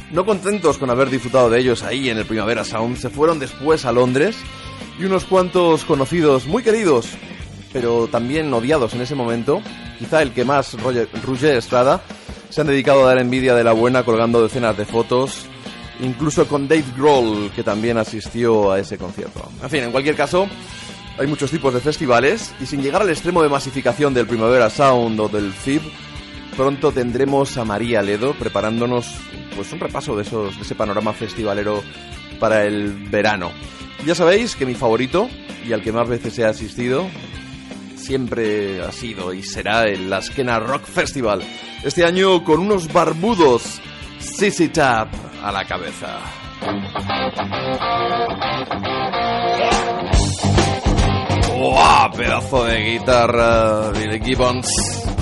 no 0.10 0.26
contentos 0.26 0.80
con 0.80 0.90
haber 0.90 1.12
disfrutado 1.12 1.48
de 1.52 1.60
ellos 1.60 1.84
ahí 1.84 2.10
en 2.10 2.18
el 2.18 2.26
Primavera 2.26 2.66
Sound, 2.66 2.98
se 2.98 3.12
fueron 3.12 3.38
después 3.38 3.86
a 3.86 3.92
Londres 3.92 4.36
y 5.00 5.04
unos 5.04 5.26
cuantos 5.26 5.84
conocidos, 5.86 6.48
muy 6.48 6.64
queridos, 6.64 7.06
pero 7.72 8.08
también 8.08 8.52
odiados 8.52 8.96
en 8.96 9.02
ese 9.02 9.14
momento, 9.14 9.62
quizá 10.00 10.24
el 10.24 10.32
que 10.32 10.44
más, 10.44 10.74
Roger, 10.82 11.08
Roger 11.24 11.56
Estrada, 11.56 12.02
se 12.50 12.62
han 12.62 12.66
dedicado 12.66 13.04
a 13.04 13.10
dar 13.10 13.20
envidia 13.20 13.54
de 13.54 13.64
la 13.64 13.74
buena 13.74 14.02
colgando 14.02 14.42
decenas 14.42 14.76
de 14.76 14.86
fotos, 14.86 15.46
incluso 16.00 16.48
con 16.48 16.68
Dave 16.68 16.84
Grohl, 16.98 17.52
que 17.56 17.62
también 17.62 18.00
asistió 18.00 18.72
a 18.72 18.80
ese 18.80 18.98
concierto. 18.98 19.48
En 19.62 19.70
fin, 19.70 19.84
en 19.84 19.92
cualquier 19.92 20.16
caso, 20.16 20.48
hay 21.18 21.28
muchos 21.28 21.52
tipos 21.52 21.74
de 21.74 21.80
festivales 21.80 22.54
y 22.60 22.66
sin 22.66 22.82
llegar 22.82 23.02
al 23.02 23.10
extremo 23.10 23.44
de 23.44 23.50
masificación 23.50 24.14
del 24.14 24.28
Primavera 24.28 24.70
Sound 24.70 25.20
o 25.20 25.30
del 25.30 25.52
FIB, 25.54 25.82
pronto 26.58 26.92
tendremos 26.92 27.58
a 27.58 27.66
María 27.66 28.02
Ledo 28.02 28.34
preparándonos 28.34 29.16
pues 29.56 29.72
un 29.72 29.80
repaso 29.80 30.16
de 30.16 30.24
esos 30.24 30.56
de 30.56 30.64
ese 30.64 30.76
panorama 30.76 31.14
festivalero 31.14 31.84
para 32.40 32.66
el 32.66 32.94
verano. 33.10 33.52
Ya 34.06 34.16
sabéis 34.16 34.56
que 34.56 34.66
mi 34.66 34.76
favorito 34.76 35.30
y 35.66 35.74
al 35.74 35.82
que 35.82 35.92
más 35.92 36.08
veces 36.08 36.38
he 36.40 36.46
asistido 36.46 37.08
siempre 37.96 38.82
ha 38.82 38.92
sido 38.92 39.34
y 39.34 39.44
será 39.44 39.84
el 39.84 40.12
Askena 40.12 40.60
Rock 40.60 40.84
Festival. 40.84 41.42
Este 41.84 42.04
año 42.04 42.44
con 42.44 42.60
unos 42.60 42.92
barbudos 42.92 43.82
CC 44.20 44.70
Tap 44.70 45.10
a 45.44 45.52
la 45.52 45.66
cabeza. 45.66 46.20
¡Guau! 51.54 52.12
Pedazo 52.12 52.64
de 52.66 52.80
guitarra, 52.80 53.92
Billy 53.92 54.20
Gibbons. 54.20 55.13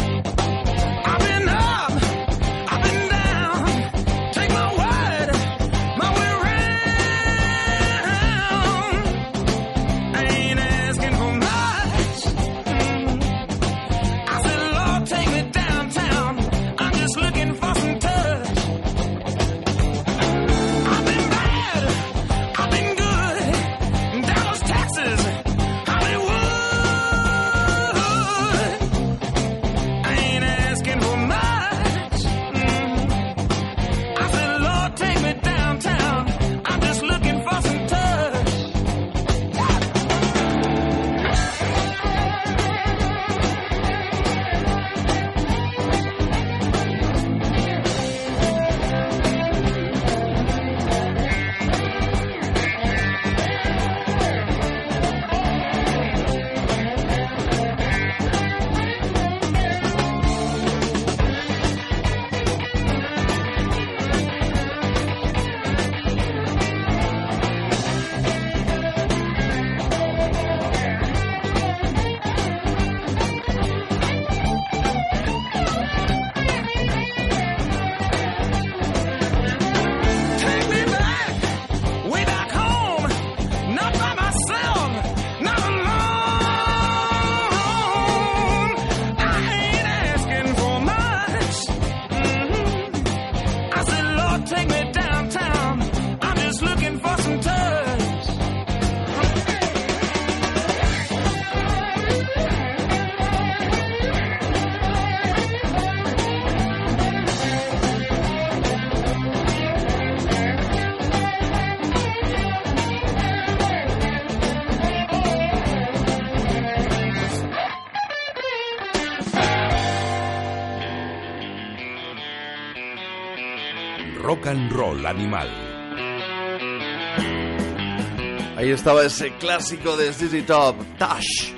Estaba 128.81 129.03
ese 129.05 129.31
clásico 129.33 129.95
de 129.95 130.11
ZZ 130.11 130.43
Top, 130.47 130.75
Tash. 130.97 131.53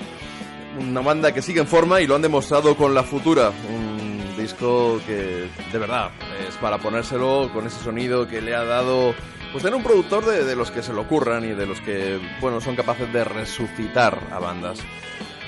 Una 0.77 0.99
banda 0.99 1.31
que 1.33 1.41
sigue 1.41 1.61
en 1.61 1.67
forma 1.67 2.01
y 2.01 2.05
lo 2.05 2.15
han 2.15 2.21
demostrado 2.21 2.75
con 2.75 2.93
La 2.93 3.03
Futura. 3.03 3.49
Un 3.73 4.35
disco 4.37 4.99
que, 5.07 5.47
de 5.71 5.77
verdad, 5.79 6.11
es 6.45 6.55
para 6.57 6.79
ponérselo 6.79 7.49
con 7.53 7.65
ese 7.65 7.81
sonido 7.81 8.27
que 8.27 8.41
le 8.41 8.53
ha 8.53 8.65
dado... 8.65 9.15
Pues 9.53 9.63
tener 9.63 9.77
un 9.77 9.83
productor 9.83 10.25
de, 10.25 10.43
de 10.43 10.53
los 10.57 10.69
que 10.69 10.83
se 10.83 10.91
lo 10.91 11.03
ocurran 11.03 11.45
y 11.45 11.53
de 11.53 11.65
los 11.65 11.79
que, 11.79 12.19
bueno, 12.41 12.59
son 12.59 12.75
capaces 12.75 13.11
de 13.13 13.23
resucitar 13.23 14.19
a 14.29 14.39
bandas. 14.39 14.79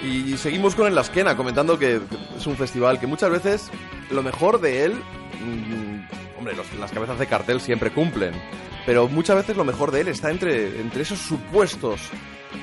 Y 0.01 0.38
seguimos 0.38 0.76
con 0.76 0.88
el 0.88 0.95
Lasquena, 0.95 1.36
comentando 1.36 1.78
que 1.78 1.99
es 2.38 2.47
un 2.47 2.55
festival 2.55 3.01
que 3.01 3.07
muchas 3.07 3.32
veces 3.32 3.69
lo 4.11 4.23
mejor 4.23 4.61
de 4.61 4.86
él, 4.86 4.93
mm, 4.93 6.38
hombre, 6.38 6.55
los- 6.55 6.73
las 6.80 6.91
cabezas 6.93 7.19
de 7.19 7.28
cartel 7.28 7.59
siempre 7.59 7.91
cumplen, 7.91 8.34
pero 8.86 9.07
muchas 9.07 9.36
veces 9.38 9.57
lo 9.57 9.63
mejor 9.63 9.91
de 9.91 10.01
él 10.01 10.07
está 10.07 10.31
entre, 10.31 10.79
entre 10.79 11.01
esos 11.01 11.19
supuestos 11.19 12.01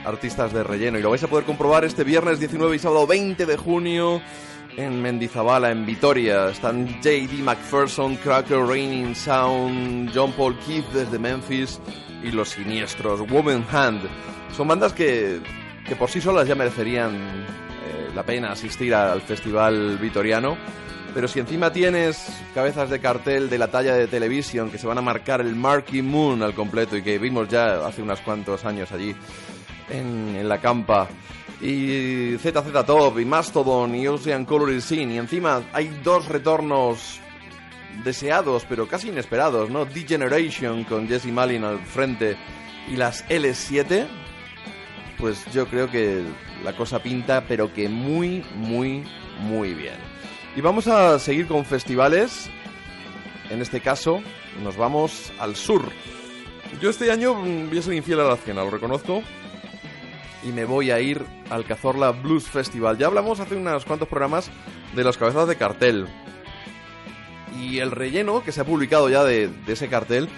artistas 0.04 0.52
de 0.52 0.62
relleno. 0.62 0.98
Y 0.98 1.02
lo 1.02 1.10
vais 1.10 1.22
a 1.22 1.28
poder 1.28 1.44
comprobar 1.44 1.84
este 1.84 2.04
viernes 2.04 2.38
19 2.38 2.76
y 2.76 2.78
sábado 2.78 3.06
20 3.06 3.46
de 3.46 3.56
junio 3.56 4.22
en 4.76 5.02
Mendizabala, 5.02 5.70
en 5.70 5.84
Vitoria. 5.84 6.48
Están 6.48 6.86
J.D. 6.86 7.42
McPherson, 7.42 8.16
Cracker 8.16 8.58
Raining 8.58 9.14
Sound, 9.14 10.12
John 10.14 10.32
Paul 10.32 10.58
Keith 10.60 10.86
desde 10.92 11.18
Memphis 11.18 11.80
y 12.22 12.30
Los 12.30 12.50
Siniestros, 12.50 13.20
Woman 13.28 13.64
Hand. 13.70 14.02
Son 14.56 14.68
bandas 14.68 14.92
que, 14.92 15.40
que 15.86 15.96
por 15.96 16.10
sí 16.10 16.20
solas 16.20 16.46
ya 16.46 16.54
merecerían 16.54 17.14
eh, 17.14 18.10
la 18.14 18.22
pena 18.22 18.52
asistir 18.52 18.94
al 18.94 19.20
festival 19.22 19.98
vitoriano. 19.98 20.56
Pero 21.14 21.28
si 21.28 21.40
encima 21.40 21.70
tienes 21.72 22.26
cabezas 22.54 22.88
de 22.88 23.00
cartel 23.00 23.50
de 23.50 23.58
la 23.58 23.68
talla 23.68 23.94
de 23.94 24.06
televisión 24.06 24.70
que 24.70 24.78
se 24.78 24.86
van 24.86 24.98
a 24.98 25.02
marcar 25.02 25.40
el 25.42 25.54
Marquee 25.54 26.02
Moon 26.02 26.42
al 26.42 26.54
completo 26.54 26.96
y 26.96 27.02
que 27.02 27.18
vimos 27.18 27.48
ya 27.48 27.86
hace 27.86 28.00
unos 28.00 28.20
cuantos 28.20 28.64
años 28.64 28.90
allí 28.92 29.14
en, 29.90 30.48
la 30.48 30.58
campa, 30.58 31.08
y 31.60 32.36
ZZ 32.38 32.86
Top, 32.86 33.18
y 33.18 33.24
Mastodon, 33.24 33.94
y 33.94 34.06
Ocean 34.06 34.46
Color 34.46 34.80
Scene, 34.80 35.14
y 35.14 35.18
encima 35.18 35.62
hay 35.72 36.00
dos 36.02 36.28
retornos 36.28 37.20
deseados, 38.04 38.64
pero 38.66 38.88
casi 38.88 39.08
inesperados, 39.08 39.68
¿no? 39.68 39.84
D-Generation 39.84 40.84
con 40.84 41.06
Jesse 41.06 41.26
Malin 41.26 41.64
al 41.64 41.78
frente 41.80 42.36
y 42.88 42.96
las 42.96 43.28
L7, 43.28 44.06
pues 45.18 45.44
yo 45.52 45.66
creo 45.66 45.90
que 45.90 46.24
la 46.64 46.74
cosa 46.74 47.02
pinta, 47.02 47.44
pero 47.46 47.72
que 47.72 47.88
muy, 47.88 48.44
muy, 48.54 49.04
muy 49.40 49.74
bien. 49.74 50.11
Y 50.54 50.60
vamos 50.60 50.86
a 50.86 51.18
seguir 51.18 51.46
con 51.46 51.64
festivales. 51.64 52.50
En 53.48 53.62
este 53.62 53.80
caso, 53.80 54.22
nos 54.62 54.76
vamos 54.76 55.32
al 55.38 55.56
sur. 55.56 55.82
Yo 56.80 56.90
este 56.90 57.10
año 57.10 57.34
mm, 57.34 57.68
voy 57.68 57.78
a 57.78 57.82
ser 57.82 57.94
infiel 57.94 58.20
a 58.20 58.24
la 58.24 58.36
cena, 58.36 58.62
lo 58.62 58.70
reconozco. 58.70 59.22
Y 60.42 60.48
me 60.48 60.64
voy 60.64 60.90
a 60.90 61.00
ir 61.00 61.24
al 61.50 61.64
Cazorla 61.64 62.10
Blues 62.10 62.48
Festival. 62.48 62.98
Ya 62.98 63.06
hablamos 63.06 63.40
hace 63.40 63.56
unos 63.56 63.84
cuantos 63.84 64.08
programas 64.08 64.50
de 64.94 65.04
las 65.04 65.16
cabezas 65.16 65.48
de 65.48 65.56
cartel. 65.56 66.06
Y 67.58 67.78
el 67.78 67.90
relleno 67.90 68.42
que 68.42 68.52
se 68.52 68.60
ha 68.60 68.64
publicado 68.64 69.08
ya 69.08 69.24
de, 69.24 69.48
de 69.48 69.72
ese 69.72 69.88
cartel 69.88 70.28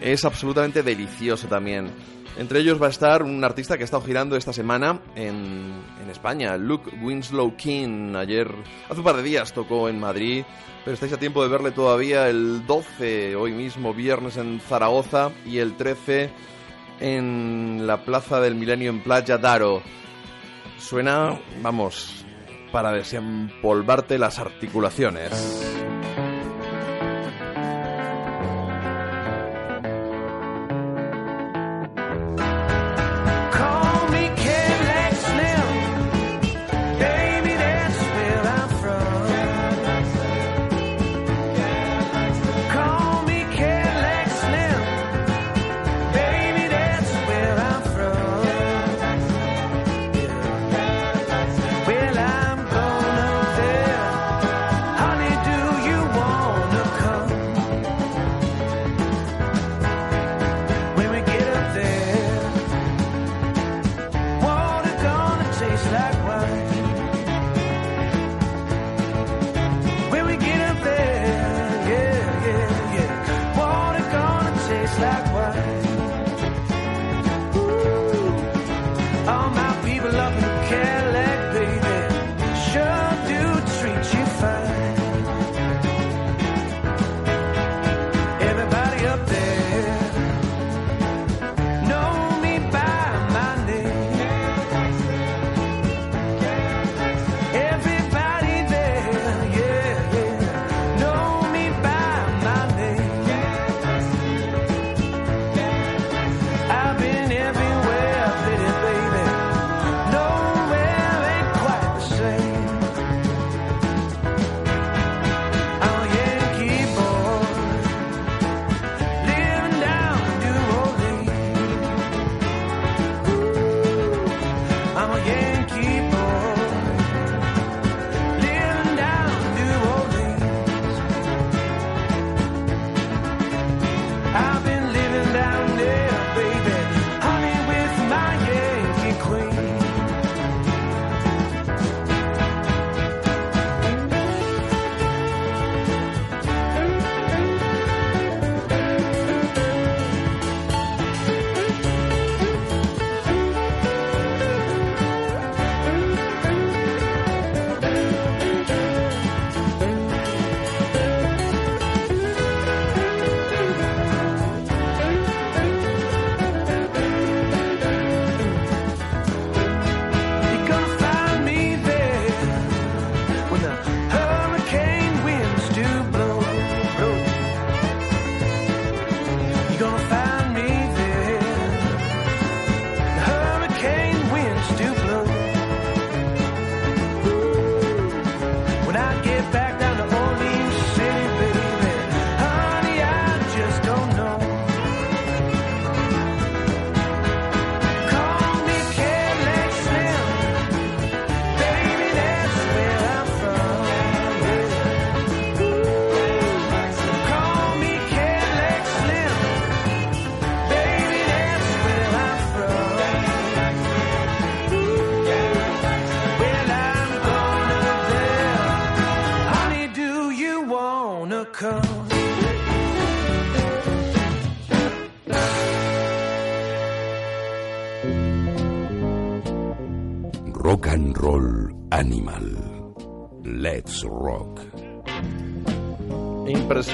es 0.00 0.24
absolutamente 0.24 0.82
delicioso 0.82 1.46
también. 1.48 1.90
Entre 2.36 2.60
ellos 2.60 2.80
va 2.80 2.86
a 2.86 2.90
estar 2.90 3.22
un 3.22 3.44
artista 3.44 3.76
que 3.76 3.82
ha 3.82 3.84
estado 3.84 4.02
girando 4.02 4.36
esta 4.36 4.52
semana 4.52 5.00
en, 5.14 5.82
España, 6.10 6.56
Luke 6.56 6.90
Winslow 7.00 7.56
King. 7.56 8.14
Ayer, 8.16 8.48
hace 8.88 8.98
un 8.98 9.04
par 9.04 9.16
de 9.16 9.22
días, 9.22 9.52
tocó 9.52 9.88
en 9.88 9.98
Madrid, 9.98 10.44
pero 10.84 10.94
estáis 10.94 11.12
a 11.12 11.18
tiempo 11.18 11.42
de 11.42 11.48
verle 11.48 11.70
todavía 11.70 12.28
el 12.28 12.66
12, 12.66 13.34
hoy 13.36 13.52
mismo, 13.52 13.94
viernes 13.94 14.36
en 14.36 14.60
Zaragoza, 14.60 15.30
y 15.46 15.58
el 15.58 15.74
13 15.76 16.30
en 17.00 17.86
la 17.86 18.04
Plaza 18.04 18.40
del 18.40 18.54
Milenio 18.54 18.90
en 18.90 19.02
Playa 19.02 19.38
Daro. 19.38 19.82
Suena, 20.78 21.40
vamos, 21.62 22.24
para 22.70 22.92
desempolvarte 22.92 24.18
las 24.18 24.38
articulaciones. 24.38 25.91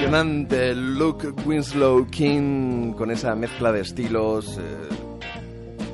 Impresionante 0.09 0.73
Luke 0.73 1.33
Winslow 1.45 2.07
King 2.09 2.93
con 2.93 3.11
esa 3.11 3.35
mezcla 3.35 3.71
de 3.71 3.81
estilos, 3.81 4.57
eh, 4.57 4.89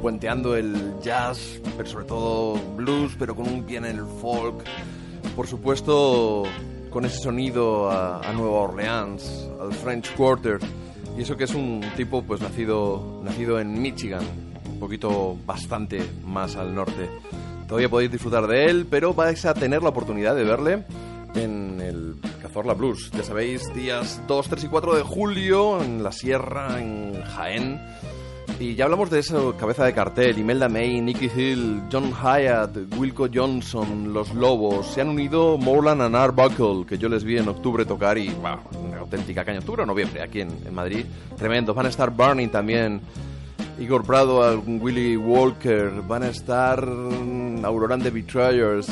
puenteando 0.01 0.55
el 0.55 0.74
jazz, 1.03 1.59
pero 1.76 1.89
sobre 1.89 2.05
todo 2.05 2.53
blues, 2.78 3.13
pero 3.20 3.36
con 3.36 3.45
un 3.45 3.66
pie 3.66 3.80
en 3.80 3.84
el 3.84 4.05
folk. 4.22 4.63
Por 5.36 5.47
supuesto, 5.47 6.43
con 6.91 7.03
ese 7.03 7.18
sonido 7.18 7.91
a, 7.91 8.22
a 8.22 8.32
Nueva 8.32 8.59
Orleans, 8.59 9.49
al 9.59 9.74
French 9.74 10.16
Quarter. 10.16 10.59
Y 11.18 11.24
eso 11.24 11.36
que 11.36 11.43
es 11.43 11.53
un 11.53 11.84
tipo 11.97 12.24
pues 12.24 12.39
nacido, 12.39 13.20
nacido 13.22 13.59
en 13.59 13.82
Michigan, 13.82 14.24
un 14.66 14.80
poquito 14.80 15.36
bastante 15.45 16.01
más 16.26 16.55
al 16.55 16.74
norte. 16.74 17.09
Todavía 17.68 17.89
podéis 17.89 18.13
disfrutar 18.13 18.47
de 18.47 18.68
él, 18.68 18.88
pero 18.89 19.13
vais 19.13 19.43
a 19.43 19.53
tener 19.53 19.84
la 19.84 19.89
oportunidad 19.89 20.38
de 20.38 20.45
verle 20.45 20.86
en 21.36 21.82
el 21.82 22.16
Cazorla 22.42 22.74
Blues. 22.74 23.12
Ya 23.12 23.24
sabéis, 23.24 23.74
días 23.74 24.22
2, 24.28 24.50
3 24.50 24.64
y 24.64 24.68
4 24.68 24.96
de 24.96 25.04
julio 25.04 25.82
en 25.84 26.04
la 26.04 26.12
Sierra, 26.12 26.80
en 26.80 27.22
Jaén. 27.24 27.80
Y 28.60 28.76
ya 28.76 28.86
hablamos 28.86 29.10
de 29.10 29.20
eso, 29.20 29.58
cabeza 29.58 29.84
de 29.84 29.94
cartel, 29.94 30.38
Imelda 30.38 30.70
May, 30.70 31.02
Nicky 31.02 31.26
Hill, 31.26 31.84
John 31.92 32.14
Hyatt, 32.14 32.78
Wilco 32.98 33.28
Johnson, 33.34 34.14
Los 34.14 34.34
Lobos. 34.34 34.88
Se 34.88 35.02
han 35.02 35.10
unido 35.10 35.58
Morland 35.58 36.02
and 36.02 36.16
Arbuckle, 36.16 36.86
que 36.88 36.98
yo 36.98 37.10
les 37.10 37.26
vi 37.26 37.38
en 37.38 37.50
octubre 37.50 37.84
tocar 37.84 38.18
y, 38.18 38.30
wow, 38.30 38.60
una 38.88 39.00
auténtica 39.00 39.44
caña. 39.44 39.60
Octubre 39.60 39.84
o 39.84 39.86
noviembre, 39.86 40.22
aquí 40.22 40.40
en, 40.40 40.74
Madrid. 40.74 41.06
Tremendos. 41.38 41.76
Van 41.76 41.86
a 41.86 41.90
estar 41.90 42.12
Burning 42.12 42.48
también. 42.48 43.02
Igor 43.78 44.06
Prado, 44.06 44.64
Willy 44.66 45.18
Walker. 45.18 45.92
Van 46.08 46.24
a 46.24 46.30
estar 46.30 46.86
mm, 46.86 47.66
Aurora 47.66 47.96
and 47.96 48.04
the 48.04 48.10
Betrayers. 48.10 48.88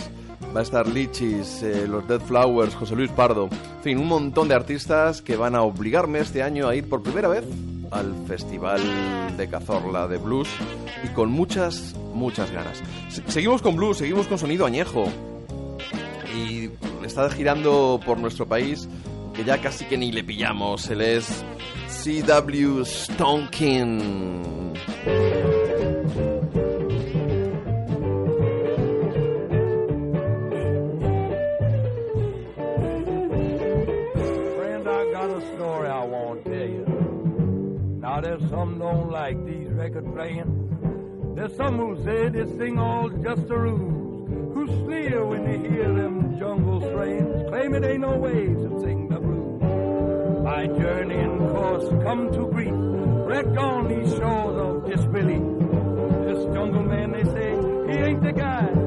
Va 0.55 0.59
a 0.59 0.63
estar 0.63 0.87
Lichis, 0.87 1.63
eh, 1.63 1.87
los 1.87 2.07
Dead 2.07 2.21
Flowers, 2.21 2.75
José 2.75 2.95
Luis 2.95 3.09
Pardo. 3.11 3.49
En 3.77 3.83
fin, 3.83 3.97
un 3.97 4.07
montón 4.07 4.47
de 4.47 4.53
artistas 4.55 5.21
que 5.23 5.35
van 5.35 5.55
a 5.55 5.63
obligarme 5.63 6.19
este 6.19 6.43
año 6.43 6.67
a 6.67 6.75
ir 6.75 6.87
por 6.87 7.01
primera 7.01 7.27
vez 7.27 7.43
al 7.89 8.13
Festival 8.27 8.79
de 9.35 9.47
Cazorla 9.49 10.07
de 10.07 10.17
Blues 10.17 10.47
y 11.03 11.07
con 11.09 11.31
muchas, 11.31 11.95
muchas 12.13 12.51
ganas. 12.51 12.81
Se- 13.09 13.23
seguimos 13.31 13.61
con 13.63 13.75
blues, 13.75 13.97
seguimos 13.97 14.27
con 14.27 14.37
sonido 14.37 14.65
añejo 14.67 15.05
y 16.35 16.69
está 17.05 17.29
girando 17.31 17.99
por 18.05 18.19
nuestro 18.19 18.47
país 18.47 18.87
que 19.35 19.43
ya 19.43 19.59
casi 19.59 19.85
que 19.85 19.97
ni 19.97 20.11
le 20.11 20.23
pillamos. 20.23 20.87
Él 20.91 21.01
es 21.01 21.43
CW 22.03 22.83
Stonkin. 22.85 24.73
Now 38.13 38.21
there's 38.21 38.47
some 38.51 38.77
don't 38.77 39.09
like 39.09 39.43
these 39.43 39.69
record 39.69 40.05
playing. 40.13 41.33
There's 41.35 41.55
some 41.55 41.79
who 41.79 41.97
say 42.03 42.29
this 42.29 42.47
thing 42.59 42.77
all's 42.77 43.11
just 43.23 43.49
a 43.49 43.57
ruse. 43.57 44.53
Who 44.53 44.67
sneer 44.85 45.25
when 45.25 45.43
they 45.45 45.57
hear 45.67 45.91
them 45.91 46.37
jungle 46.37 46.79
strains. 46.81 47.49
Claim 47.49 47.73
it 47.73 47.83
ain't 47.83 48.01
no 48.01 48.15
way 48.15 48.45
to 48.53 48.81
sing 48.81 49.09
the 49.09 49.19
blues. 49.19 50.43
My 50.43 50.67
journey 50.67 51.15
and 51.15 51.39
course 51.55 51.89
come 52.03 52.31
to 52.33 52.47
grief. 52.53 52.75
Wrecked 52.75 53.57
on 53.57 53.87
these 53.87 54.15
shores 54.15 54.57
of 54.59 54.91
disbelief. 54.91 55.41
This 56.27 56.45
jungle 56.53 56.83
man, 56.83 57.13
they 57.13 57.23
say, 57.23 57.49
he 57.91 57.97
ain't 57.97 58.21
the 58.21 58.31
guy. 58.31 58.82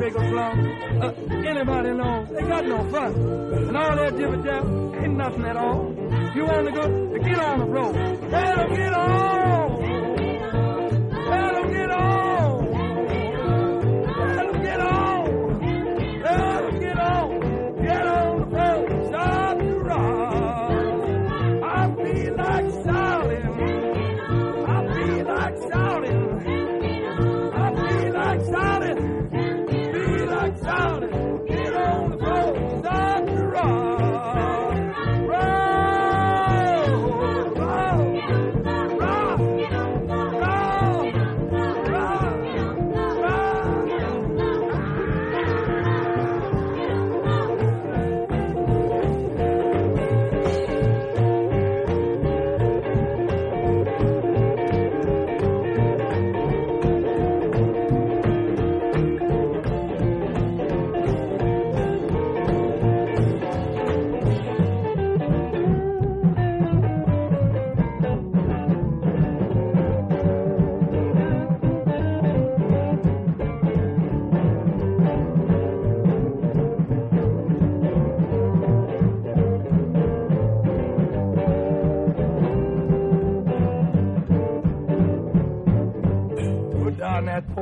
Bunch, 0.00 0.14
those 0.14 0.32
big. 0.32 1.02
Uh, 1.02 1.48
anybody 1.48 1.90
knows 1.92 2.28
they 2.30 2.42
got 2.42 2.66
no 2.66 2.90
fun. 2.90 3.14
And 3.68 3.76
all 3.76 3.96
that 3.96 4.16
jibber 4.16 4.42
jab 4.42 4.64
ain't 5.02 5.16
nothing 5.16 5.44
at 5.44 5.56
all. 5.56 5.94
You 6.34 6.44
want 6.44 6.66
to 6.66 6.72
go, 6.72 7.18
get 7.18 7.38
on 7.40 7.58
the 7.60 7.64
road. 7.66 7.94
Let 8.30 8.58
'em 8.58 8.74
get 8.74 8.92
on. 8.92 9.79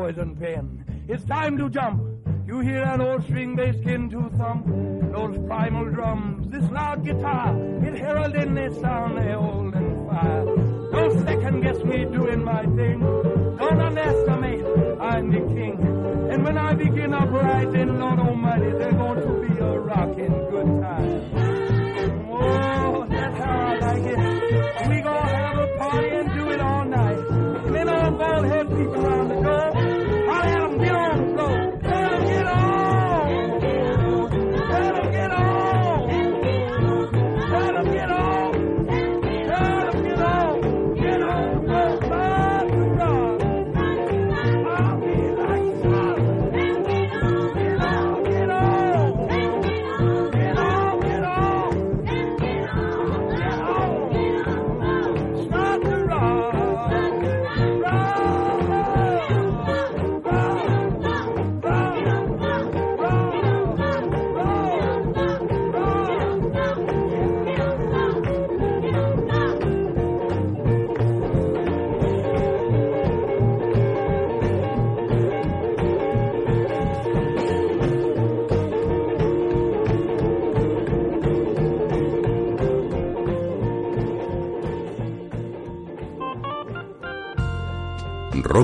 Poison 0.09 0.35
pen. 0.37 1.05
It's 1.07 1.23
time 1.25 1.59
to 1.59 1.69
jump. 1.69 2.03
You 2.47 2.61
hear 2.61 2.83
that 2.83 2.99
old 2.99 3.25
string 3.25 3.55
bass 3.55 3.77
skin 3.83 4.09
to 4.09 4.31
thump? 4.39 4.65
Those 5.13 5.37
primal 5.47 5.85
drums, 5.91 6.49
this 6.49 6.65
loud 6.71 7.05
guitar, 7.05 7.55
it 7.85 7.95
heralding 7.95 8.55
this 8.55 8.81
sound 8.81 9.19
they 9.19 9.35
old 9.35 9.75
and 9.75 10.09
fire. 10.09 10.45
Don't 10.93 11.27
second 11.27 11.61
guess 11.61 11.85
me 11.85 12.07
doing 12.07 12.43
my 12.43 12.63
thing. 12.79 13.01
Don't 13.59 13.81
underestimate, 13.89 14.65
I'm 14.99 15.31
the 15.31 15.41
king. 15.55 15.77
And 16.31 16.43
when 16.43 16.57
I 16.57 16.73
begin 16.73 17.13
uprising, 17.13 18.01
Lord 18.01 18.19
Almighty, 18.19 18.71
there's 18.79 18.95
going 18.95 19.08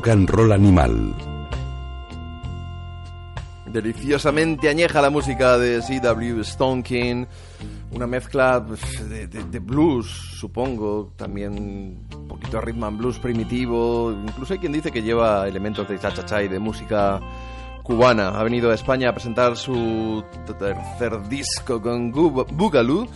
Rock 0.04 0.12
and 0.12 0.28
Roll 0.28 0.52
Animal. 0.52 1.14
Deliciosamente 3.72 4.68
añeja 4.68 5.00
la 5.00 5.08
música 5.08 5.56
de 5.56 5.80
C.W. 5.80 6.44
Stonkin. 6.44 7.26
Una 7.90 8.06
mezcla 8.06 8.62
pues, 8.66 8.82
de, 9.08 9.58
blues, 9.60 10.06
supongo. 10.38 11.14
También 11.16 12.06
un 12.14 12.28
poquito 12.28 12.60
rhythm 12.60 12.84
and 12.84 12.98
blues 12.98 13.18
primitivo. 13.18 14.12
Incluso 14.12 14.52
hay 14.52 14.58
quien 14.58 14.72
dice 14.72 14.92
que 14.92 15.00
lleva 15.00 15.48
elementos 15.48 15.88
de 15.88 15.98
cha-cha-cha 15.98 16.42
y 16.42 16.48
de 16.48 16.58
música 16.58 17.18
cubana. 17.82 18.28
Ha 18.28 18.42
venido 18.42 18.70
a 18.72 18.74
España 18.74 19.08
a 19.08 19.14
presentar 19.14 19.56
su 19.56 20.22
tercer 20.58 21.26
disco 21.30 21.80
con 21.80 22.12
Boogaloo. 22.12 23.08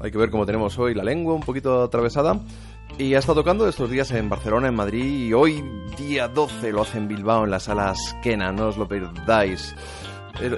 Hay 0.00 0.10
que 0.10 0.18
ver 0.18 0.30
cómo 0.30 0.44
tenemos 0.44 0.76
hoy 0.76 0.92
la 0.92 1.04
lengua 1.04 1.34
un 1.34 1.42
poquito 1.42 1.84
atravesada. 1.84 2.40
Y 2.98 3.14
ha 3.14 3.18
estado 3.18 3.40
tocando 3.40 3.68
estos 3.68 3.90
días 3.90 4.10
en 4.12 4.30
Barcelona, 4.30 4.68
en 4.68 4.74
Madrid, 4.74 5.26
y 5.26 5.34
hoy, 5.34 5.62
día 5.98 6.28
12, 6.28 6.72
lo 6.72 6.80
hace 6.80 6.96
en 6.96 7.08
Bilbao, 7.08 7.44
en 7.44 7.50
las 7.50 7.64
salas 7.64 8.16
Kena, 8.22 8.52
no 8.52 8.68
os 8.68 8.78
lo 8.78 8.88
perdáis. 8.88 9.76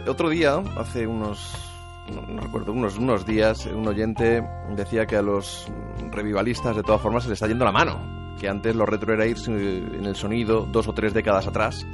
Otro 0.06 0.28
día, 0.28 0.62
hace 0.76 1.04
unos, 1.04 1.52
no, 2.14 2.40
recuerdo, 2.40 2.70
unos, 2.72 2.96
unos 2.96 3.26
días, 3.26 3.66
un 3.66 3.88
oyente 3.88 4.44
decía 4.70 5.04
que 5.04 5.16
a 5.16 5.22
los 5.22 5.66
revivalistas 6.12 6.76
de 6.76 6.84
todas 6.84 7.00
formas 7.00 7.24
se 7.24 7.30
les 7.30 7.38
está 7.38 7.48
yendo 7.48 7.64
la 7.64 7.72
mano, 7.72 7.98
que 8.38 8.48
antes 8.48 8.76
lo 8.76 8.86
retro 8.86 9.14
era 9.14 9.26
irse 9.26 9.50
en 9.50 10.06
el 10.06 10.14
sonido 10.14 10.64
dos 10.70 10.86
o 10.86 10.92
tres 10.92 11.12
décadas 11.12 11.48
atrás, 11.48 11.84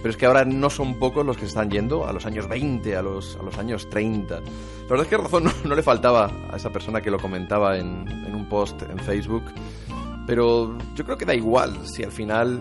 pero 0.00 0.10
es 0.10 0.16
que 0.16 0.24
ahora 0.24 0.46
no 0.46 0.70
son 0.70 0.98
pocos 0.98 1.26
los 1.26 1.36
que 1.36 1.42
se 1.42 1.48
están 1.48 1.70
yendo 1.70 2.06
a 2.06 2.12
los 2.14 2.24
años 2.24 2.48
20, 2.48 2.96
a 2.96 3.02
los, 3.02 3.36
a 3.36 3.42
los 3.42 3.58
años 3.58 3.88
30. 3.90 4.40
La 4.40 4.42
verdad 4.88 5.04
es 5.04 5.08
que 5.08 5.16
razón 5.18 5.44
no, 5.44 5.52
no 5.64 5.74
le 5.74 5.82
faltaba 5.82 6.30
a 6.50 6.56
esa 6.56 6.70
persona 6.70 7.02
que 7.02 7.10
lo 7.10 7.18
comentaba 7.18 7.76
en, 7.76 8.08
en 8.08 8.34
un 8.34 8.48
post 8.48 8.80
en 8.82 8.98
Facebook, 8.98 9.44
pero 10.30 10.78
yo 10.94 11.04
creo 11.04 11.18
que 11.18 11.24
da 11.24 11.34
igual 11.34 11.76
si 11.88 12.04
al 12.04 12.12
final 12.12 12.60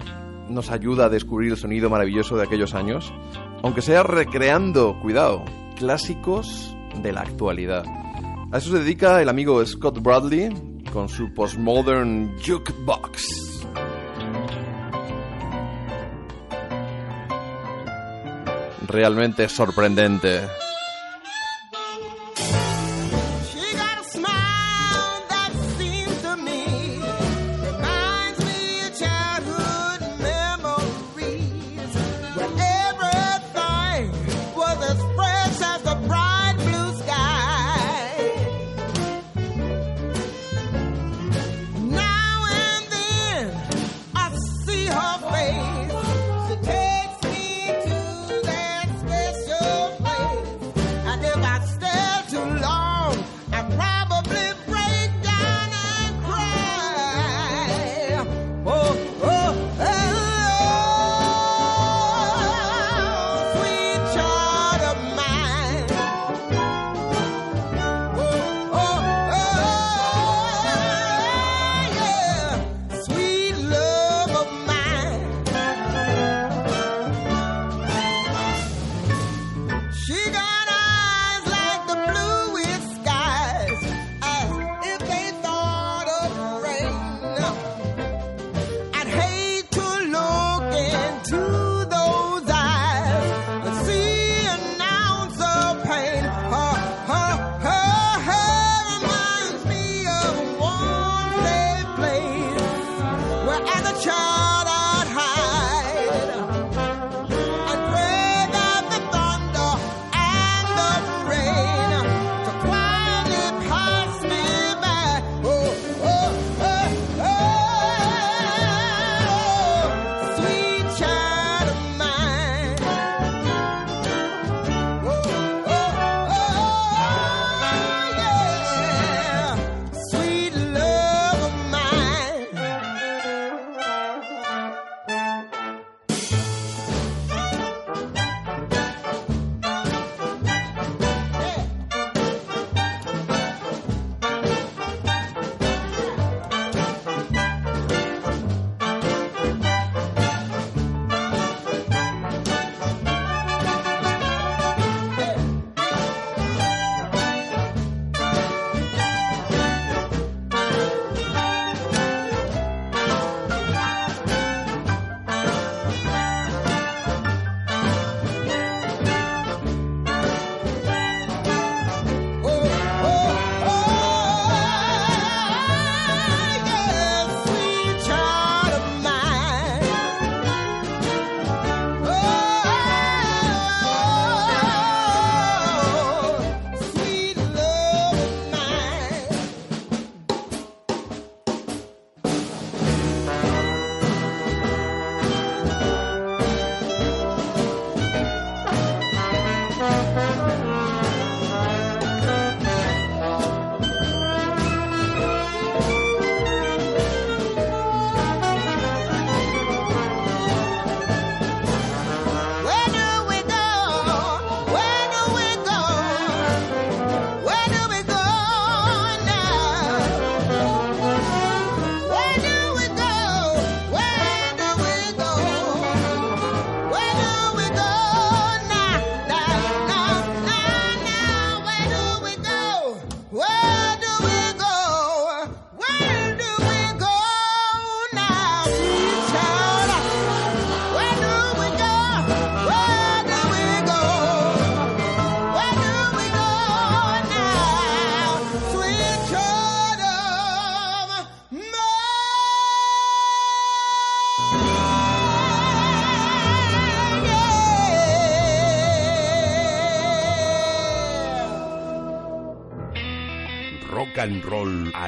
nos 0.50 0.72
ayuda 0.72 1.06
a 1.06 1.10
descubrir 1.10 1.52
el 1.52 1.58
sonido 1.58 1.88
maravilloso 1.88 2.36
de 2.36 2.42
aquellos 2.42 2.74
años, 2.74 3.14
aunque 3.62 3.84
sea 3.84 4.02
recreando, 4.02 5.00
cuidado, 5.04 5.46
clásicos 5.78 6.76
de 7.04 7.12
la 7.12 7.22
actualidad. 7.22 7.86
A 8.52 8.58
eso 8.58 8.72
se 8.72 8.80
dedica 8.80 9.22
el 9.22 9.30
amigo 9.30 9.64
Scott 9.64 10.02
Bradley 10.02 10.50
con 10.92 11.10
su 11.10 11.32
postmodern 11.32 12.36
jukebox. 12.44 13.68
Realmente 18.88 19.48
sorprendente. 19.48 20.42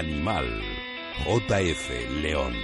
Animal. 0.01 0.45
JF 1.27 2.09
León. 2.23 2.55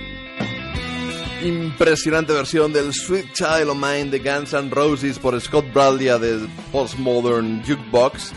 Impresionante 1.43 2.33
versión 2.33 2.73
del 2.73 2.91
Sweet 2.91 3.31
Child 3.31 3.69
of 3.69 3.77
Mine 3.77 4.05
de 4.05 4.17
Guns 4.17 4.53
N' 4.53 4.71
Roses 4.71 5.19
por 5.19 5.39
Scott 5.39 5.71
Bradley 5.71 6.07
del 6.19 6.49
Postmodern 6.71 7.63
Jukebox. 7.63 8.31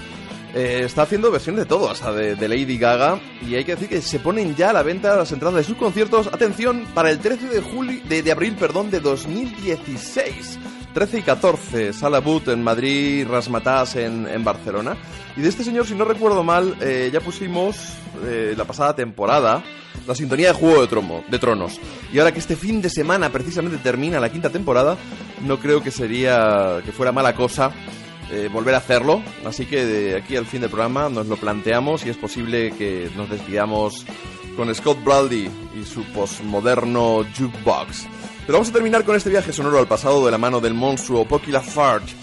Eh, 0.54 0.82
está 0.84 1.02
haciendo 1.02 1.30
versiones 1.30 1.64
de 1.64 1.66
todo, 1.66 1.88
hasta 1.88 2.12
de, 2.12 2.36
de 2.36 2.46
Lady 2.46 2.76
Gaga. 2.76 3.18
Y 3.40 3.54
hay 3.54 3.64
que 3.64 3.74
decir 3.74 3.88
que 3.88 4.02
se 4.02 4.18
ponen 4.20 4.54
ya 4.54 4.68
a 4.68 4.74
la 4.74 4.82
venta 4.82 5.16
las 5.16 5.32
entradas 5.32 5.56
de 5.56 5.64
sus 5.64 5.78
conciertos. 5.78 6.26
Atención, 6.26 6.84
para 6.92 7.10
el 7.10 7.20
13 7.20 7.48
de, 7.48 7.60
julio, 7.62 8.02
de, 8.06 8.22
de 8.22 8.32
abril 8.32 8.54
perdón, 8.56 8.90
de 8.90 9.00
2016. 9.00 10.58
13 10.92 11.18
y 11.18 11.22
14, 11.22 11.92
Sala 11.92 12.20
Boot 12.20 12.48
en 12.48 12.62
Madrid, 12.62 13.26
Rasmatas 13.28 13.96
en, 13.96 14.26
en 14.26 14.44
Barcelona. 14.44 14.96
Y 15.36 15.40
de 15.40 15.48
este 15.48 15.64
señor, 15.64 15.86
si 15.86 15.94
no 15.94 16.04
recuerdo 16.04 16.42
mal, 16.42 16.76
eh, 16.80 17.10
ya 17.12 17.20
pusimos 17.20 17.76
eh, 18.24 18.54
la 18.56 18.64
pasada 18.64 18.94
temporada 18.94 19.62
la 20.06 20.14
sintonía 20.14 20.48
de 20.48 20.54
Juego 20.54 20.80
de, 20.80 20.88
Tromo, 20.88 21.24
de 21.28 21.38
Tronos. 21.38 21.80
Y 22.12 22.18
ahora 22.18 22.32
que 22.32 22.38
este 22.38 22.56
fin 22.56 22.80
de 22.82 22.90
semana 22.90 23.30
precisamente 23.30 23.78
termina 23.78 24.20
la 24.20 24.30
quinta 24.30 24.50
temporada, 24.50 24.96
no 25.46 25.58
creo 25.58 25.82
que 25.82 25.90
sería 25.90 26.80
que 26.84 26.92
fuera 26.92 27.12
mala 27.12 27.34
cosa 27.34 27.70
eh, 28.32 28.48
volver 28.52 28.74
a 28.74 28.78
hacerlo. 28.78 29.22
Así 29.44 29.66
que 29.66 29.84
de 29.84 30.16
aquí 30.16 30.36
al 30.36 30.46
fin 30.46 30.60
del 30.60 30.70
programa 30.70 31.08
nos 31.08 31.26
lo 31.26 31.36
planteamos 31.36 32.04
y 32.06 32.10
es 32.10 32.16
posible 32.16 32.72
que 32.72 33.10
nos 33.16 33.30
despidamos 33.30 34.04
con 34.56 34.74
Scott 34.74 35.02
Bradley 35.04 35.50
y 35.80 35.84
su 35.84 36.02
postmoderno 36.04 37.24
jukebox. 37.36 38.06
Pero 38.50 38.58
vamos 38.58 38.70
a 38.70 38.72
terminar 38.72 39.04
con 39.04 39.14
este 39.14 39.30
viaje 39.30 39.52
sonoro 39.52 39.78
al 39.78 39.86
pasado 39.86 40.24
de 40.24 40.32
la 40.32 40.36
mano 40.36 40.58
del 40.58 40.74
monstruo 40.74 41.24
Pocky 41.24 41.52
Lafarge. 41.52 42.16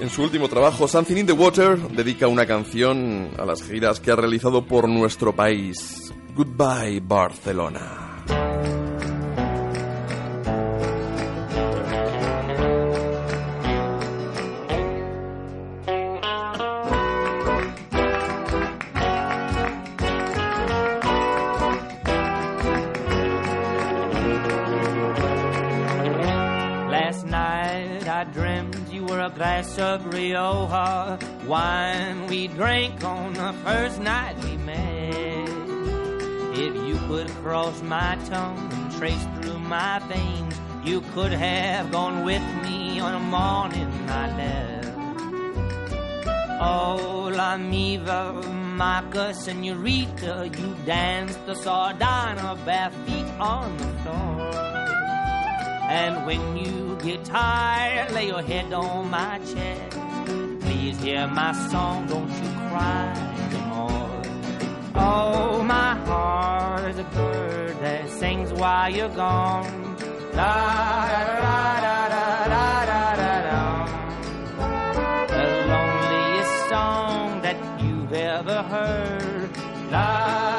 En 0.00 0.08
su 0.08 0.22
último 0.22 0.48
trabajo, 0.48 0.88
Something 0.88 1.16
in 1.18 1.26
the 1.26 1.32
Water, 1.32 1.76
dedica 1.90 2.26
una 2.26 2.46
canción 2.46 3.28
a 3.36 3.44
las 3.44 3.62
giras 3.62 4.00
que 4.00 4.10
ha 4.10 4.16
realizado 4.16 4.64
por 4.64 4.88
nuestro 4.88 5.36
país. 5.36 6.10
Goodbye, 6.34 7.00
Barcelona. 7.00 8.77
Glass 29.58 29.78
of 29.80 30.14
Rioja 30.14 31.18
wine 31.44 32.28
we 32.28 32.46
drank 32.46 33.02
on 33.02 33.32
the 33.32 33.52
first 33.64 33.98
night 33.98 34.36
we 34.44 34.56
met. 34.58 35.48
If 36.54 36.76
you 36.86 36.96
could 37.08 37.28
cross 37.42 37.82
my 37.82 38.16
tongue 38.26 38.70
and 38.72 38.92
trace 38.92 39.26
through 39.34 39.58
my 39.58 39.98
veins, 40.06 40.54
you 40.84 41.00
could 41.12 41.32
have 41.32 41.90
gone 41.90 42.24
with 42.24 42.42
me 42.62 43.00
on 43.00 43.14
a 43.16 43.18
morning 43.18 43.90
I 44.08 44.26
left. 44.36 44.88
Oh, 46.60 47.32
La 47.34 47.56
Miva, 47.56 48.40
Maca, 48.78 49.34
Senorita, 49.34 50.48
you 50.56 50.76
danced 50.86 51.44
the 51.46 51.54
sardana 51.54 52.64
bare 52.64 52.92
feet 53.04 53.26
on 53.40 53.76
the 53.76 53.86
floor. 54.02 54.67
And 55.88 56.26
when 56.26 56.56
you 56.58 56.98
get 57.02 57.24
tired, 57.24 58.12
lay 58.12 58.26
your 58.26 58.42
head 58.42 58.72
on 58.74 59.10
my 59.10 59.38
chest. 59.38 59.96
Please 60.60 61.00
hear 61.00 61.26
my 61.26 61.52
song, 61.70 62.06
don't 62.06 62.28
you 62.28 62.50
cry 62.68 63.14
anymore. 63.48 64.22
Oh, 64.94 65.62
my 65.62 65.94
heart 66.04 66.90
is 66.90 66.98
a 66.98 67.04
bird 67.04 67.80
that 67.80 68.10
sings 68.10 68.52
while 68.52 68.90
you're 68.90 69.08
gone. 69.08 69.96
La 70.34 71.08
da 71.08 71.24
da 71.24 71.80
da 71.80 72.08
da 72.14 72.26
da 72.52 72.84
da 72.90 73.02
da 73.16 73.32
da. 73.48 73.62
The 75.26 75.46
loneliest 75.72 76.68
song 76.68 77.40
that 77.40 77.56
you've 77.82 78.12
ever 78.12 78.62
heard. 78.62 79.50
La 79.90 80.57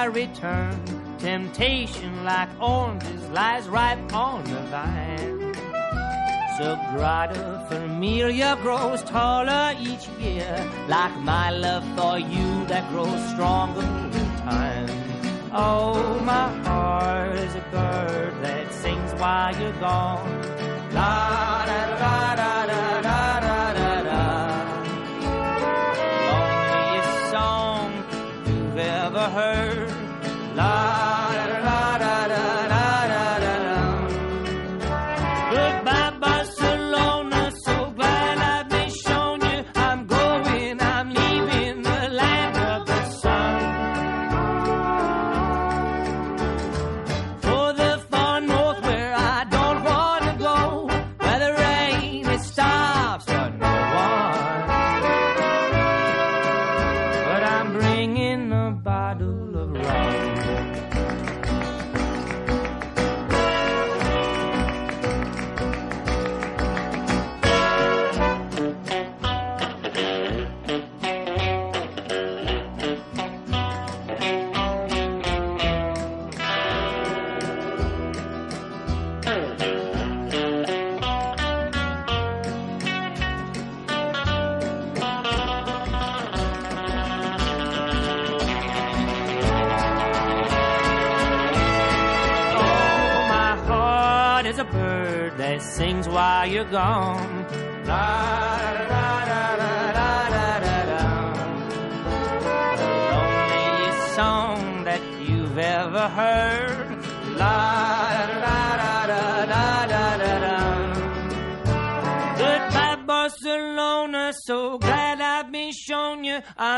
my 0.00 0.06
return. 0.06 0.74
Temptation 1.18 2.24
like 2.24 2.48
oranges 2.58 3.22
lies 3.36 3.68
ripe 3.68 4.14
on 4.14 4.42
the 4.44 4.60
vine. 4.72 5.52
Sagrada 6.56 7.68
Familia 7.68 8.56
grows 8.62 9.02
taller 9.02 9.74
each 9.78 10.08
year, 10.18 10.52
like 10.88 11.14
my 11.18 11.50
love 11.50 11.84
for 11.96 12.18
you 12.18 12.48
that 12.70 12.84
grows 12.92 13.22
stronger 13.32 13.88
with 14.12 14.32
time. 14.48 14.88
Oh, 15.52 16.18
my 16.32 16.48
heart 16.64 17.34
is 17.36 17.54
a 17.56 17.64
bird 17.70 18.32
that 18.44 18.72
sings 18.72 19.12
while 19.20 19.54
you're 19.60 19.80
gone. 19.80 20.40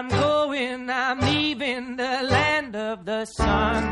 I'm 0.02 0.08
going, 0.08 0.90
I'm 0.90 1.20
leaving 1.20 1.94
the 1.94 2.26
land 2.28 2.74
of 2.74 3.04
the 3.04 3.24
sun. 3.24 3.82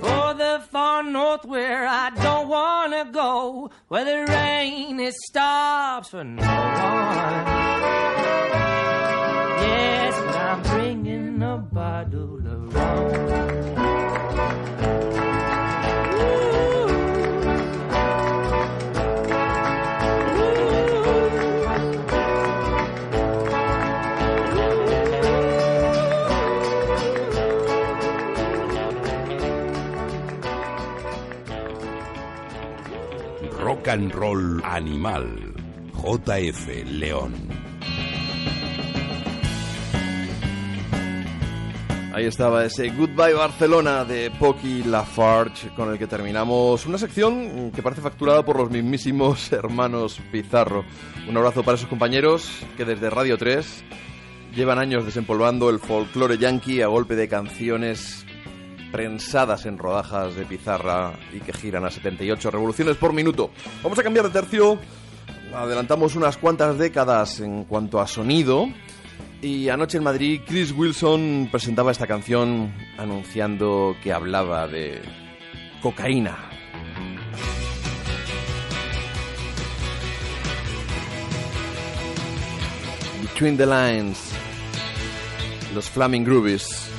For 0.00 0.34
the 0.34 0.60
far 0.72 1.04
north 1.04 1.44
where 1.44 1.86
I 1.86 2.10
don't 2.10 2.48
wanna 2.48 3.12
go, 3.12 3.70
where 3.86 4.04
the 4.04 4.32
rain 4.32 4.98
it 4.98 5.14
stops 5.28 6.08
for 6.08 6.24
no 6.24 6.42
one. 6.42 7.46
Yes, 9.62 10.14
I'm 10.34 10.62
bringing 10.62 11.40
a 11.44 11.58
bottle 11.58 12.38
of 12.38 12.74
rum. 12.74 13.51
rock 33.82 33.88
and 33.88 34.14
roll 34.14 34.64
animal. 34.64 35.26
JF 35.92 36.84
León. 36.86 37.32
Ahí 42.14 42.26
estaba 42.26 42.64
ese 42.64 42.90
Goodbye 42.90 43.32
Barcelona 43.34 44.04
de 44.04 44.30
Pocky 44.38 44.84
Lafarge 44.84 45.70
con 45.74 45.90
el 45.90 45.98
que 45.98 46.06
terminamos 46.06 46.86
una 46.86 46.98
sección 46.98 47.72
que 47.72 47.82
parece 47.82 48.02
facturada 48.02 48.44
por 48.44 48.56
los 48.56 48.70
mismísimos 48.70 49.50
hermanos 49.52 50.20
Pizarro. 50.30 50.84
Un 51.28 51.36
abrazo 51.36 51.64
para 51.64 51.76
esos 51.76 51.88
compañeros 51.88 52.50
que 52.76 52.84
desde 52.84 53.10
Radio 53.10 53.36
3 53.36 53.84
llevan 54.54 54.78
años 54.78 55.04
desempolvando 55.04 55.70
el 55.70 55.80
folclore 55.80 56.38
yankee 56.38 56.82
a 56.82 56.86
golpe 56.86 57.16
de 57.16 57.28
canciones 57.28 58.26
prensadas 58.92 59.64
en 59.66 59.78
rodajas 59.78 60.36
de 60.36 60.44
pizarra 60.44 61.14
y 61.32 61.40
que 61.40 61.52
giran 61.52 61.84
a 61.84 61.90
78 61.90 62.50
revoluciones 62.50 62.96
por 62.96 63.12
minuto. 63.12 63.50
Vamos 63.82 63.98
a 63.98 64.02
cambiar 64.02 64.26
de 64.26 64.30
tercio. 64.30 64.78
Adelantamos 65.54 66.14
unas 66.14 66.36
cuantas 66.36 66.78
décadas 66.78 67.40
en 67.40 67.64
cuanto 67.64 68.00
a 68.00 68.06
sonido. 68.06 68.68
Y 69.40 69.70
anoche 69.70 69.98
en 69.98 70.04
Madrid, 70.04 70.42
Chris 70.46 70.70
Wilson 70.70 71.48
presentaba 71.50 71.90
esta 71.90 72.06
canción 72.06 72.72
anunciando 72.96 73.96
que 74.02 74.12
hablaba 74.12 74.68
de 74.68 75.02
cocaína. 75.80 76.36
Between 83.22 83.56
the 83.56 83.66
Lines, 83.66 84.30
los 85.74 85.90
Flaming 85.90 86.22
Groovies. 86.22 86.91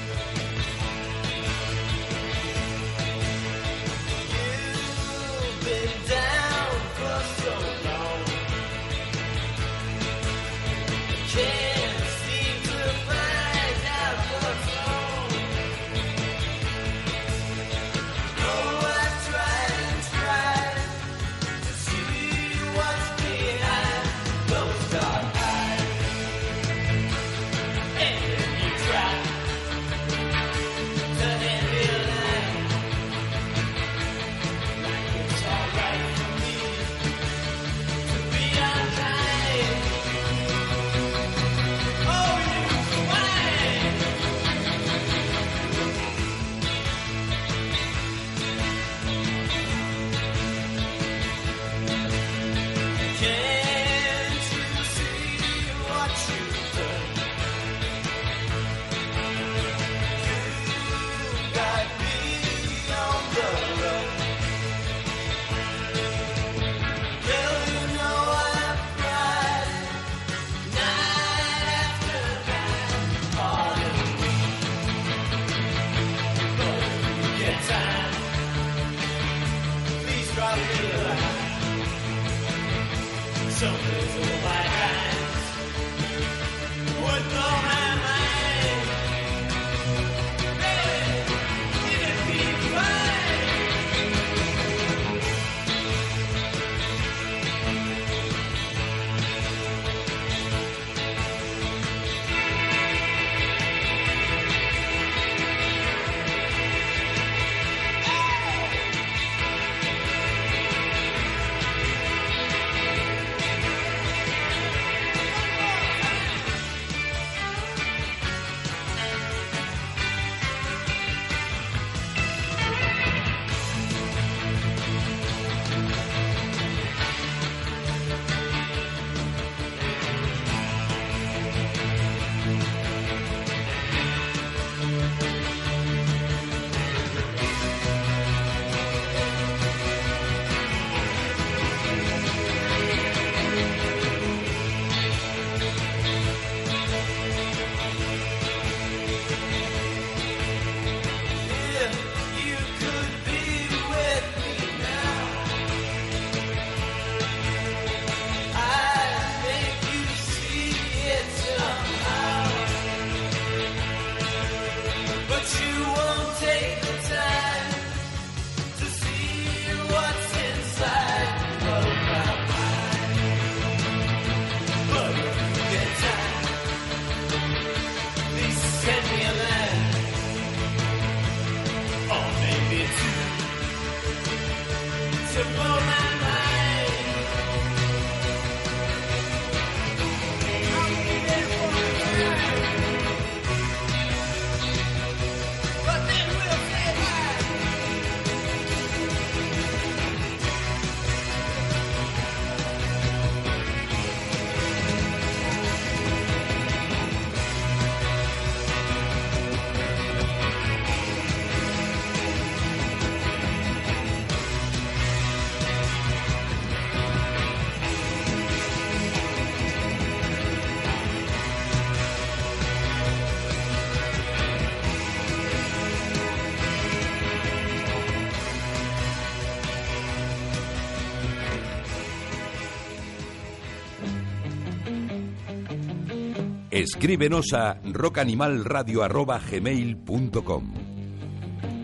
Escríbenos 236.74 237.54
a 237.54 237.80
rockanimalradio.gmail.com 237.84 240.74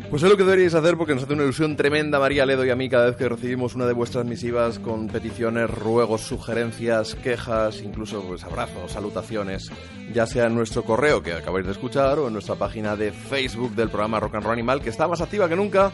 Pues 0.10 0.24
es 0.24 0.30
lo 0.30 0.36
que 0.36 0.44
deberíais 0.44 0.74
hacer 0.74 0.98
porque 0.98 1.14
nos 1.14 1.26
hace 1.26 1.34
una 1.34 1.44
ilusión 1.44 1.76
tremenda 1.76 2.20
María 2.20 2.48
Ledo 2.48 2.66
y 2.66 2.72
a 2.72 2.76
mí 2.76 2.90
cada 2.90 3.06
vez 3.06 3.16
que 3.16 3.30
recibimos 3.30 3.76
una 3.76 3.86
de 3.86 3.94
vuestras 3.94 4.26
misivas 4.26 4.80
con 4.80 5.06
peticiones, 5.06 5.70
ruegos, 5.70 6.22
sugerencias, 6.22 7.14
quejas, 7.14 7.84
incluso 7.84 8.24
pues 8.24 8.44
abrazos, 8.44 8.94
salutaciones, 8.94 9.70
ya 10.12 10.26
sea 10.26 10.48
en 10.48 10.56
nuestro 10.56 10.84
correo 10.84 11.22
que 11.22 11.34
acabáis 11.34 11.68
de 11.68 11.74
escuchar 11.74 12.18
o 12.18 12.26
en 12.26 12.34
nuestra 12.34 12.56
página 12.56 12.96
de 12.96 13.12
Facebook 13.12 13.76
del 13.76 13.90
programa 13.90 14.20
Rock 14.20 14.34
and 14.34 14.46
Roll 14.46 14.54
Animal 14.54 14.82
que 14.82 14.90
está 14.90 15.08
más 15.08 15.22
activa 15.22 15.48
que 15.48 15.56
nunca 15.56 15.92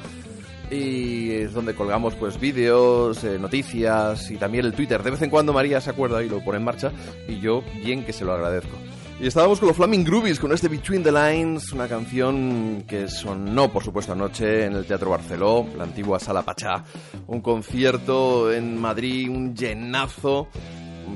y 0.71 1.31
es 1.31 1.53
donde 1.53 1.75
colgamos 1.75 2.15
pues 2.15 2.39
vídeos, 2.39 3.23
eh, 3.23 3.37
noticias 3.39 4.31
y 4.31 4.37
también 4.37 4.65
el 4.65 4.73
Twitter. 4.73 5.01
De 5.03 5.11
vez 5.11 5.21
en 5.21 5.29
cuando 5.29 5.53
María 5.53 5.81
se 5.81 5.89
acuerda 5.89 6.23
y 6.23 6.29
lo 6.29 6.43
pone 6.43 6.57
en 6.57 6.63
marcha 6.63 6.91
y 7.27 7.39
yo 7.39 7.63
bien 7.83 8.03
que 8.05 8.13
se 8.13 8.25
lo 8.25 8.33
agradezco. 8.33 8.75
Y 9.19 9.27
estábamos 9.27 9.59
con 9.59 9.69
los 9.69 9.77
Flaming 9.77 10.03
Groovies 10.03 10.41
con 10.41 10.51
este 10.51 10.67
Between 10.67 11.01
the 11.01 11.11
Lines, 11.11 11.71
una 11.71 11.87
canción 11.87 12.83
que 12.85 13.07
sonó 13.07 13.71
por 13.71 13.81
supuesto 13.81 14.11
anoche 14.11 14.65
en 14.65 14.73
el 14.73 14.85
Teatro 14.85 15.09
Barceló, 15.09 15.65
la 15.77 15.85
antigua 15.85 16.19
Sala 16.19 16.41
Pachá, 16.41 16.83
un 17.27 17.39
concierto 17.39 18.51
en 18.51 18.79
Madrid, 18.79 19.29
un 19.29 19.55
llenazo 19.55 20.49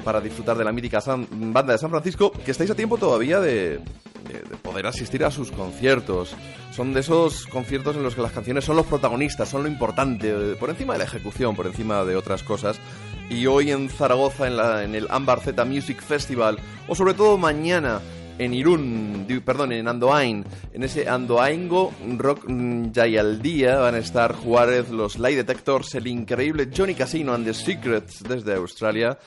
para 0.03 0.21
disfrutar 0.21 0.57
de 0.57 0.63
la 0.63 0.71
mítica 0.71 0.99
banda 1.31 1.73
de 1.73 1.79
San 1.79 1.89
Francisco, 1.89 2.31
que 2.31 2.51
estáis 2.51 2.69
a 2.71 2.75
tiempo 2.75 2.97
todavía 2.97 3.39
de, 3.39 3.79
de- 3.79 4.41
de 4.49 4.57
poder 4.61 4.85
asistir 4.87 5.23
a 5.25 5.31
sus 5.31 5.51
conciertos. 5.51 6.35
Son 6.71 6.93
de 6.93 6.99
esos 7.01 7.45
conciertos 7.47 7.95
en 7.95 8.03
los 8.03 8.15
que 8.15 8.21
las 8.21 8.31
canciones 8.31 8.63
son 8.65 8.75
los 8.75 8.85
protagonistas, 8.85 9.49
son 9.49 9.63
lo 9.63 9.69
importante, 9.69 10.31
por 10.59 10.69
encima 10.69 10.93
de 10.93 10.99
la 10.99 11.05
ejecución, 11.05 11.55
por 11.55 11.65
encima 11.67 12.03
de 12.05 12.15
otras 12.15 12.43
cosas. 12.43 12.79
Y 13.29 13.45
hoy 13.47 13.71
en 13.71 13.89
Zaragoza, 13.89 14.47
en, 14.83 14.95
el 14.95 15.07
Ámbar 15.09 15.39
Z 15.41 15.63
Music 15.65 16.01
Festival, 16.01 16.57
o 16.87 16.95
sobre 16.95 17.13
todo 17.13 17.37
mañana 17.37 17.99
en 18.37 18.53
Irún, 18.53 19.25
perdón, 19.45 19.73
en 19.73 19.87
Andoain, 19.87 20.45
en 20.73 20.83
ese 20.83 21.09
Andoaingo 21.09 21.91
Rock 22.17 22.45
mm, 22.47 22.91
Jayaldía 22.93 23.77
van 23.79 23.95
a 23.95 23.97
estar 23.97 24.33
Juárez, 24.33 24.89
los 24.89 25.19
Light 25.19 25.35
Detectors, 25.35 25.93
el 25.95 26.07
increíble 26.07 26.69
Johnny 26.75 26.95
Casino 26.95 27.33
and 27.33 27.45
the 27.45 27.53
Secrets 27.53 28.23
desde 28.23 28.53
Australia, 28.55 29.17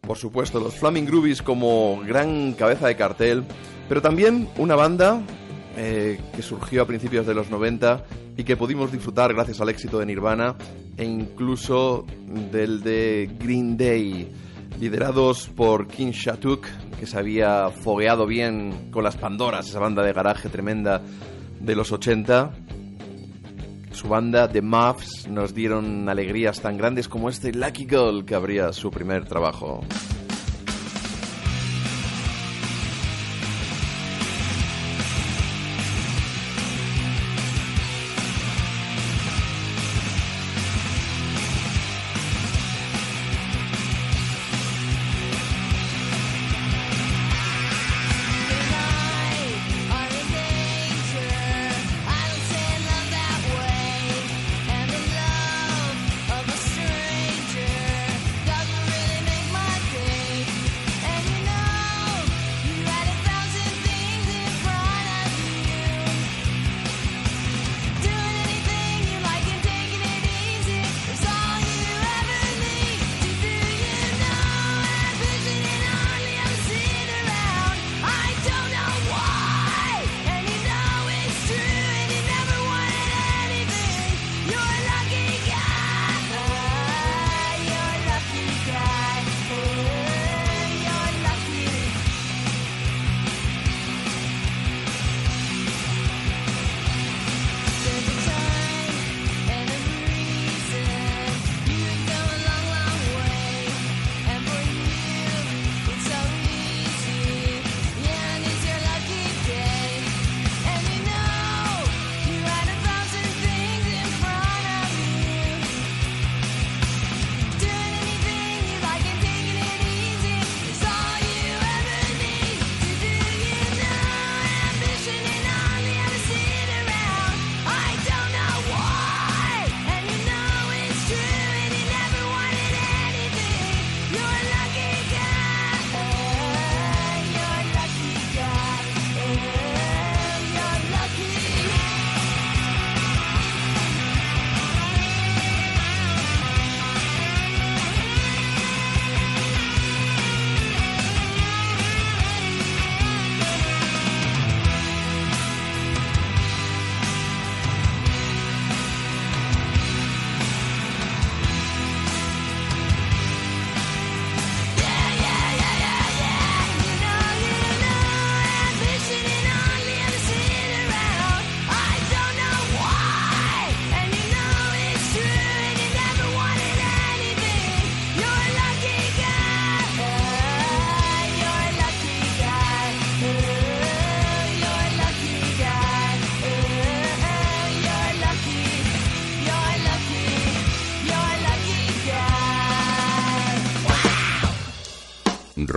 por 0.00 0.18
supuesto 0.18 0.60
los 0.60 0.74
Flaming 0.74 1.06
Groovies 1.06 1.42
como 1.42 2.00
gran 2.06 2.52
cabeza 2.54 2.88
de 2.88 2.96
cartel, 2.96 3.44
pero 3.88 4.02
también 4.02 4.48
una 4.56 4.76
banda 4.76 5.22
eh, 5.76 6.20
que 6.34 6.42
surgió 6.42 6.82
a 6.82 6.86
principios 6.86 7.26
de 7.26 7.34
los 7.34 7.50
90 7.50 8.04
y 8.36 8.44
que 8.44 8.56
pudimos 8.56 8.90
disfrutar 8.90 9.32
gracias 9.32 9.60
al 9.60 9.68
éxito 9.68 9.98
de 9.98 10.06
Nirvana 10.06 10.56
e 10.96 11.04
incluso 11.04 12.04
del 12.50 12.82
de 12.82 13.30
Green 13.38 13.76
Day, 13.76 14.28
liderados 14.80 15.48
por 15.48 15.86
King 15.86 16.10
Shatuk, 16.12 16.66
que 16.98 17.06
se 17.06 17.18
había 17.18 17.70
fogueado 17.70 18.26
bien 18.26 18.90
con 18.90 19.04
las 19.04 19.16
Pandoras, 19.16 19.68
esa 19.68 19.78
banda 19.78 20.02
de 20.02 20.12
garaje 20.12 20.48
tremenda 20.48 21.00
de 21.60 21.74
los 21.74 21.92
80. 21.92 22.50
Su 24.00 24.08
banda 24.08 24.48
The 24.48 24.62
Muffs 24.62 25.28
nos 25.28 25.52
dieron 25.52 26.08
alegrías 26.08 26.58
tan 26.62 26.78
grandes 26.78 27.06
como 27.06 27.28
este 27.28 27.52
Lucky 27.52 27.84
Girl 27.84 28.24
que 28.24 28.34
abría 28.34 28.72
su 28.72 28.90
primer 28.90 29.26
trabajo. 29.26 29.82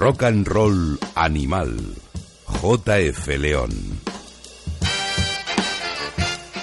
Rock 0.04 0.24
and 0.24 0.46
Roll 0.46 1.00
Animal. 1.16 1.78
JF 2.62 3.26
León. 3.40 3.70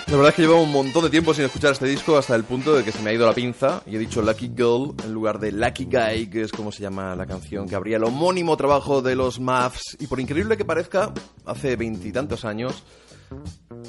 La 0.09 0.17
verdad 0.17 0.29
es 0.29 0.35
que 0.35 0.43
llevo 0.43 0.63
un 0.63 0.71
montón 0.71 1.05
de 1.05 1.09
tiempo 1.09 1.33
sin 1.33 1.47
escuchar 1.47 1.73
este 1.73 1.87
disco 1.87 2.19
hasta 2.19 2.37
el 2.37 2.45
punto 2.45 2.75
de 2.75 2.85
que 2.85 2.93
se 2.93 3.01
me 3.01 3.09
ha 3.09 3.13
ido 3.15 3.25
la 3.25 3.33
pinza 3.33 3.83
y 3.87 3.97
he 3.97 3.99
dicho 3.99 4.21
Lucky 4.21 4.53
Girl 4.55 4.95
en 5.03 5.15
lugar 5.15 5.39
de 5.39 5.53
Lucky 5.53 5.87
Guy, 5.87 6.27
que 6.29 6.43
es 6.43 6.53
como 6.53 6.71
se 6.71 6.83
llama 6.83 7.17
la 7.17 7.25
canción 7.25 7.67
que 7.67 7.77
abría 7.77 7.97
el 7.97 8.05
homónimo 8.05 8.59
trabajo 8.59 9.01
de 9.01 9.17
los 9.17 9.41
Muffs. 9.41 9.97
Y 9.99 10.07
por 10.07 10.21
increíble 10.21 10.59
que 10.59 10.67
parezca, 10.67 11.11
hace 11.47 11.77
veintitantos 11.77 12.45
años, 12.45 12.85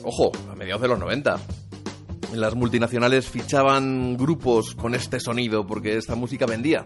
ojo, 0.05 0.31
a 0.49 0.55
mediados 0.55 0.81
de 0.81 0.87
los 0.87 0.97
90, 0.97 1.37
las 2.33 2.55
multinacionales 2.55 3.27
fichaban 3.27 4.17
grupos 4.17 4.75
con 4.75 4.95
este 4.95 5.19
sonido 5.19 5.65
porque 5.65 5.97
esta 5.97 6.15
música 6.15 6.45
vendía. 6.45 6.85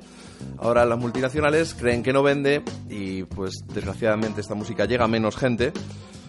Ahora 0.57 0.85
las 0.85 0.99
multinacionales 0.99 1.73
creen 1.73 2.03
que 2.03 2.13
no 2.13 2.23
vende 2.23 2.63
y 2.89 3.23
pues 3.23 3.63
desgraciadamente 3.73 4.41
esta 4.41 4.55
música 4.55 4.85
llega 4.85 5.05
a 5.05 5.07
menos 5.07 5.35
gente 5.35 5.71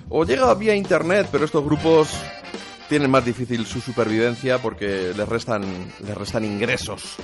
o 0.09 0.25
llega 0.25 0.55
vía 0.55 0.75
internet, 0.75 1.29
pero 1.33 1.45
estos 1.45 1.65
grupos 1.65 2.09
tienen 2.89 3.11
más 3.11 3.25
difícil 3.25 3.67
su 3.67 3.81
supervivencia 3.81 4.59
porque 4.59 5.13
les 5.17 5.29
restan, 5.29 5.63
les 6.07 6.17
restan 6.17 6.45
ingresos. 6.45 7.17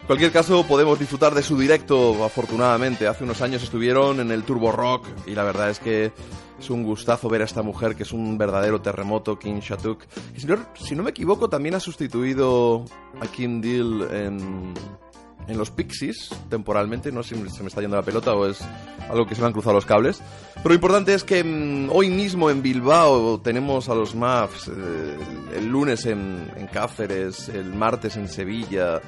En 0.00 0.06
cualquier 0.06 0.32
caso, 0.32 0.66
podemos 0.66 0.98
disfrutar 0.98 1.34
de 1.34 1.42
su 1.42 1.58
directo, 1.58 2.24
afortunadamente. 2.24 3.06
Hace 3.06 3.24
unos 3.24 3.42
años 3.42 3.62
estuvieron 3.62 4.20
en 4.20 4.30
el 4.30 4.42
Turbo 4.42 4.72
Rock 4.72 5.06
y 5.26 5.34
la 5.34 5.44
verdad 5.44 5.68
es 5.68 5.80
que 5.80 6.12
es 6.58 6.70
un 6.70 6.82
gustazo 6.82 7.28
ver 7.28 7.42
a 7.42 7.44
esta 7.44 7.62
mujer 7.62 7.94
que 7.94 8.02
es 8.02 8.12
un 8.12 8.36
verdadero 8.36 8.80
terremoto, 8.80 9.38
Kim 9.38 9.60
Shatuk. 9.60 10.04
Si 10.36 10.46
no, 10.46 10.56
si 10.74 10.94
no 10.94 11.02
me 11.02 11.10
equivoco, 11.10 11.48
también 11.48 11.74
ha 11.74 11.80
sustituido 11.80 12.84
a 13.20 13.26
Kim 13.26 13.60
Deal 13.60 14.08
en, 14.12 14.74
en 15.46 15.58
los 15.58 15.70
Pixies 15.70 16.30
temporalmente. 16.48 17.12
No 17.12 17.22
sé 17.22 17.36
si 17.36 17.50
se 17.50 17.62
me 17.62 17.68
está 17.68 17.80
yendo 17.80 17.96
la 17.96 18.02
pelota 18.02 18.34
o 18.34 18.46
es 18.46 18.60
algo 19.08 19.26
que 19.26 19.34
se 19.34 19.40
me 19.40 19.46
han 19.46 19.52
cruzado 19.52 19.74
los 19.74 19.86
cables. 19.86 20.20
Pero 20.56 20.68
lo 20.68 20.74
importante 20.74 21.14
es 21.14 21.24
que 21.24 21.42
mm, 21.42 21.90
hoy 21.92 22.10
mismo 22.10 22.50
en 22.50 22.62
Bilbao 22.62 23.40
tenemos 23.40 23.88
a 23.88 23.94
los 23.94 24.14
MAFs, 24.14 24.68
eh, 24.68 25.16
el, 25.56 25.66
lunes 25.66 26.06
en, 26.06 26.50
en 26.56 26.66
Cáceres, 26.66 27.48
el 27.48 27.72
martes 27.72 28.16
en 28.16 28.28
Sevilla, 28.28 29.00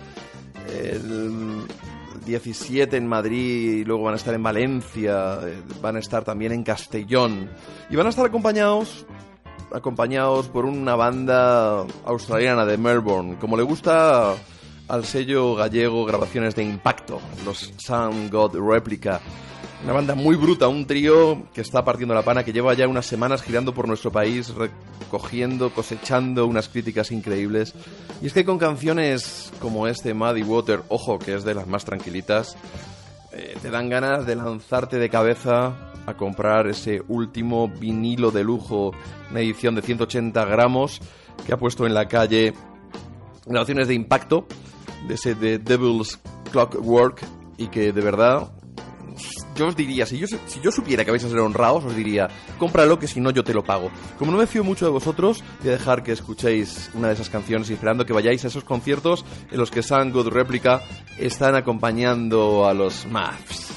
el 0.69 1.67
17 2.25 2.97
en 2.97 3.07
Madrid 3.07 3.81
y 3.81 3.85
luego 3.85 4.05
van 4.05 4.15
a 4.15 4.17
estar 4.17 4.35
en 4.35 4.43
Valencia, 4.43 5.39
eh, 5.43 5.63
van 5.81 5.97
a 5.97 5.99
estar 5.99 6.25
también 6.25 6.53
en 6.53 6.63
Castellón 6.63 7.51
y 7.89 7.97
van 7.97 8.07
a 8.07 8.11
estar 8.11 8.27
acompañados 8.27 9.07
acompañados 9.73 10.49
por 10.49 10.65
una 10.65 10.97
banda 10.97 11.87
australiana 12.05 12.65
de 12.65 12.77
Melbourne, 12.77 13.37
como 13.39 13.57
le 13.57 13.63
gusta 13.63 14.35
al 14.89 15.05
sello 15.05 15.55
gallego 15.55 16.05
Grabaciones 16.05 16.57
de 16.57 16.65
Impacto, 16.65 17.21
los 17.45 17.73
Sound 17.77 18.31
God 18.33 18.57
Replica. 18.57 19.21
Una 19.83 19.95
banda 19.95 20.15
muy 20.15 20.37
bruta, 20.37 20.69
un 20.69 20.87
trío 20.87 21.45
que 21.55 21.63
está 21.63 21.85
partiendo 21.85 22.15
la 22.15 22.23
pana, 22.23 22.45
que 22.45 22.53
lleva 22.53 22.75
ya 22.75 22.87
unas 22.87 23.07
semanas 23.07 23.43
girando 23.43 23.73
por 23.73 23.89
nuestro 23.89 24.13
país, 24.13 24.53
recogiendo, 24.55 25.73
cosechando 25.73 26.47
unas 26.47 26.69
críticas 26.69 27.11
increíbles. 27.11 27.75
Y 28.21 28.27
es 28.27 28.35
que 28.35 28.45
con 28.45 28.59
canciones 28.59 29.51
como 29.59 29.89
este 29.89 30.13
Muddy 30.13 30.43
Water, 30.43 30.83
ojo, 30.89 31.19
que 31.19 31.35
es 31.35 31.45
de 31.45 31.55
las 31.55 31.67
más 31.67 31.87
tranquilitas, 31.87 32.57
eh, 33.33 33.57
te 33.63 33.71
dan 33.71 33.89
ganas 33.89 34.27
de 34.27 34.37
lanzarte 34.37 34.99
de 34.99 35.09
cabeza 35.09 35.93
a 36.05 36.15
comprar 36.15 36.67
ese 36.67 37.03
último 37.09 37.69
vinilo 37.69 38.31
de 38.31 38.45
lujo, 38.45 38.93
una 39.31 39.41
edición 39.41 39.75
de 39.75 39.83
180 39.83 40.45
gramos 40.45 41.01
que 41.47 41.55
ha 41.55 41.57
puesto 41.57 41.87
en 41.87 41.95
la 41.95 42.07
calle 42.07 42.53
grabaciones 43.47 43.89
de 43.89 43.95
impacto 43.95 44.47
de 45.09 45.15
ese 45.15 45.35
de 45.35 45.59
Devil's 45.59 46.19
Clockwork 46.53 47.23
y 47.57 47.69
que 47.69 47.93
de 47.93 48.01
verdad 48.01 48.51
yo 49.61 49.67
os 49.67 49.77
diría, 49.77 50.07
si 50.07 50.17
yo, 50.17 50.73
supiera 50.73 51.05
que 51.05 51.11
vais 51.11 51.23
a 51.23 51.29
ser 51.29 51.39
honrados, 51.39 51.85
os 51.85 51.95
diría, 51.95 52.29
cómpralo 52.57 52.99
que 52.99 53.07
si 53.07 53.21
no 53.21 53.31
yo 53.31 53.45
te 53.45 53.53
lo 53.53 53.63
pago. 53.63 53.91
Como 54.19 54.33
no 54.33 54.39
me 54.39 54.47
fío 54.47 54.65
mucho 54.65 54.87
de 54.87 54.91
vosotros, 54.91 55.45
voy 55.61 55.69
a 55.69 55.73
dejar 55.73 56.03
que 56.03 56.13
escuchéis 56.13 56.91
una 56.95 57.09
de 57.09 57.15
esas 57.15 57.29
canciones 57.29 57.69
y 57.69 57.75
esperando 57.75 58.07
que 58.07 58.15
vayáis 58.15 58.43
a 58.47 58.49
esos 58.49 58.65
conciertos 58.65 59.23
en 59.51 59.59
los 59.59 59.71
que 59.71 59.83
Sun 59.83 60.13
God 60.13 60.29
Replica 60.29 60.81
están 61.19 61.57
acompañando 61.57 62.67
a 62.67 62.73
los 62.73 63.05
Maths. 63.05 63.69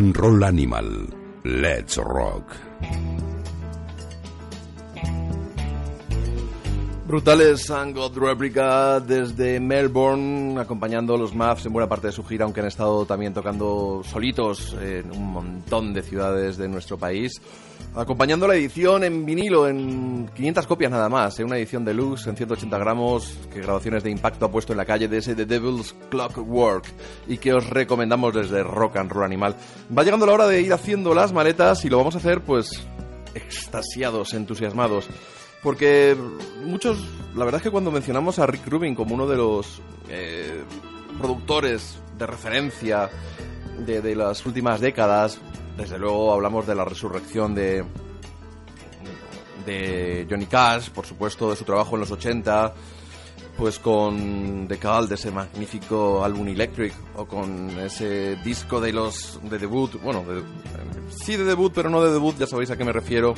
and 0.00 0.16
Roll 0.16 0.42
Animal. 0.42 1.08
Let's 1.44 1.98
Rock. 1.98 2.56
Brutales 7.06 7.68
and 7.70 7.94
Replica 8.16 8.98
desde 9.00 9.60
Melbourne, 9.60 10.58
acompañando 10.58 11.14
a 11.14 11.18
los 11.18 11.34
Mavs 11.34 11.66
en 11.66 11.74
buena 11.74 11.86
parte 11.86 12.06
de 12.06 12.12
su 12.14 12.24
gira, 12.24 12.46
aunque 12.46 12.60
han 12.60 12.68
estado 12.68 13.04
también 13.04 13.34
tocando 13.34 14.00
solitos 14.02 14.74
en 14.80 15.10
un 15.10 15.32
montón 15.34 15.92
de 15.92 16.00
ciudades 16.00 16.56
de 16.56 16.68
nuestro 16.68 16.96
país. 16.96 17.32
Acompañando 17.94 18.46
la 18.46 18.54
edición 18.54 19.02
en 19.02 19.26
vinilo, 19.26 19.66
en 19.66 20.30
500 20.32 20.66
copias 20.68 20.92
nada 20.92 21.08
más, 21.08 21.40
en 21.40 21.46
una 21.46 21.58
edición 21.58 21.84
deluxe 21.84 22.28
en 22.28 22.36
180 22.36 22.78
gramos, 22.78 23.36
que 23.52 23.60
grabaciones 23.60 24.04
de 24.04 24.10
impacto 24.10 24.46
ha 24.46 24.50
puesto 24.50 24.72
en 24.72 24.76
la 24.76 24.84
calle 24.84 25.08
de 25.08 25.18
ese 25.18 25.34
The 25.34 25.44
Devil's 25.44 25.96
Clockwork 26.08 26.84
y 27.26 27.38
que 27.38 27.52
os 27.52 27.68
recomendamos 27.68 28.32
desde 28.32 28.62
Rock 28.62 28.98
and 28.98 29.10
Roll 29.10 29.24
Animal. 29.24 29.56
Va 29.96 30.04
llegando 30.04 30.24
la 30.24 30.34
hora 30.34 30.46
de 30.46 30.62
ir 30.62 30.72
haciendo 30.72 31.14
las 31.14 31.32
maletas 31.32 31.84
y 31.84 31.88
lo 31.88 31.98
vamos 31.98 32.14
a 32.14 32.18
hacer 32.18 32.42
pues 32.42 32.86
extasiados, 33.34 34.34
entusiasmados. 34.34 35.08
Porque 35.60 36.16
muchos, 36.64 36.96
la 37.34 37.44
verdad 37.44 37.58
es 37.58 37.64
que 37.64 37.72
cuando 37.72 37.90
mencionamos 37.90 38.38
a 38.38 38.46
Rick 38.46 38.68
Rubin 38.68 38.94
como 38.94 39.16
uno 39.16 39.26
de 39.26 39.36
los 39.36 39.82
eh, 40.08 40.62
productores 41.18 41.98
de 42.16 42.26
referencia 42.26 43.10
de, 43.84 44.00
de 44.00 44.14
las 44.14 44.46
últimas 44.46 44.80
décadas, 44.80 45.40
desde 45.80 45.98
luego 45.98 46.30
hablamos 46.34 46.66
de 46.66 46.74
la 46.74 46.84
resurrección 46.84 47.54
de, 47.54 47.84
Johnny 50.28 50.46
Cash, 50.46 50.90
por 50.90 51.06
supuesto, 51.06 51.48
de 51.48 51.56
su 51.56 51.64
trabajo 51.64 51.94
en 51.94 52.00
los 52.00 52.10
80, 52.10 52.74
pues 53.56 53.78
con 53.78 54.66
The 54.68 54.76
Call, 54.78 55.08
de 55.08 55.14
ese 55.14 55.30
magnífico 55.30 56.22
álbum 56.22 56.48
Electric, 56.48 56.92
o 57.16 57.24
con 57.24 57.70
ese 57.80 58.36
disco 58.36 58.80
de 58.80 58.92
los 58.92 59.40
de 59.42 59.58
debut, 59.58 59.98
bueno, 60.02 60.22
sí 61.08 61.36
de 61.36 61.44
debut, 61.44 61.72
pero 61.74 61.88
no 61.88 62.02
de 62.02 62.12
debut, 62.12 62.36
ya 62.36 62.46
sabéis 62.46 62.70
a 62.70 62.76
qué 62.76 62.84
me 62.84 62.92
refiero, 62.92 63.34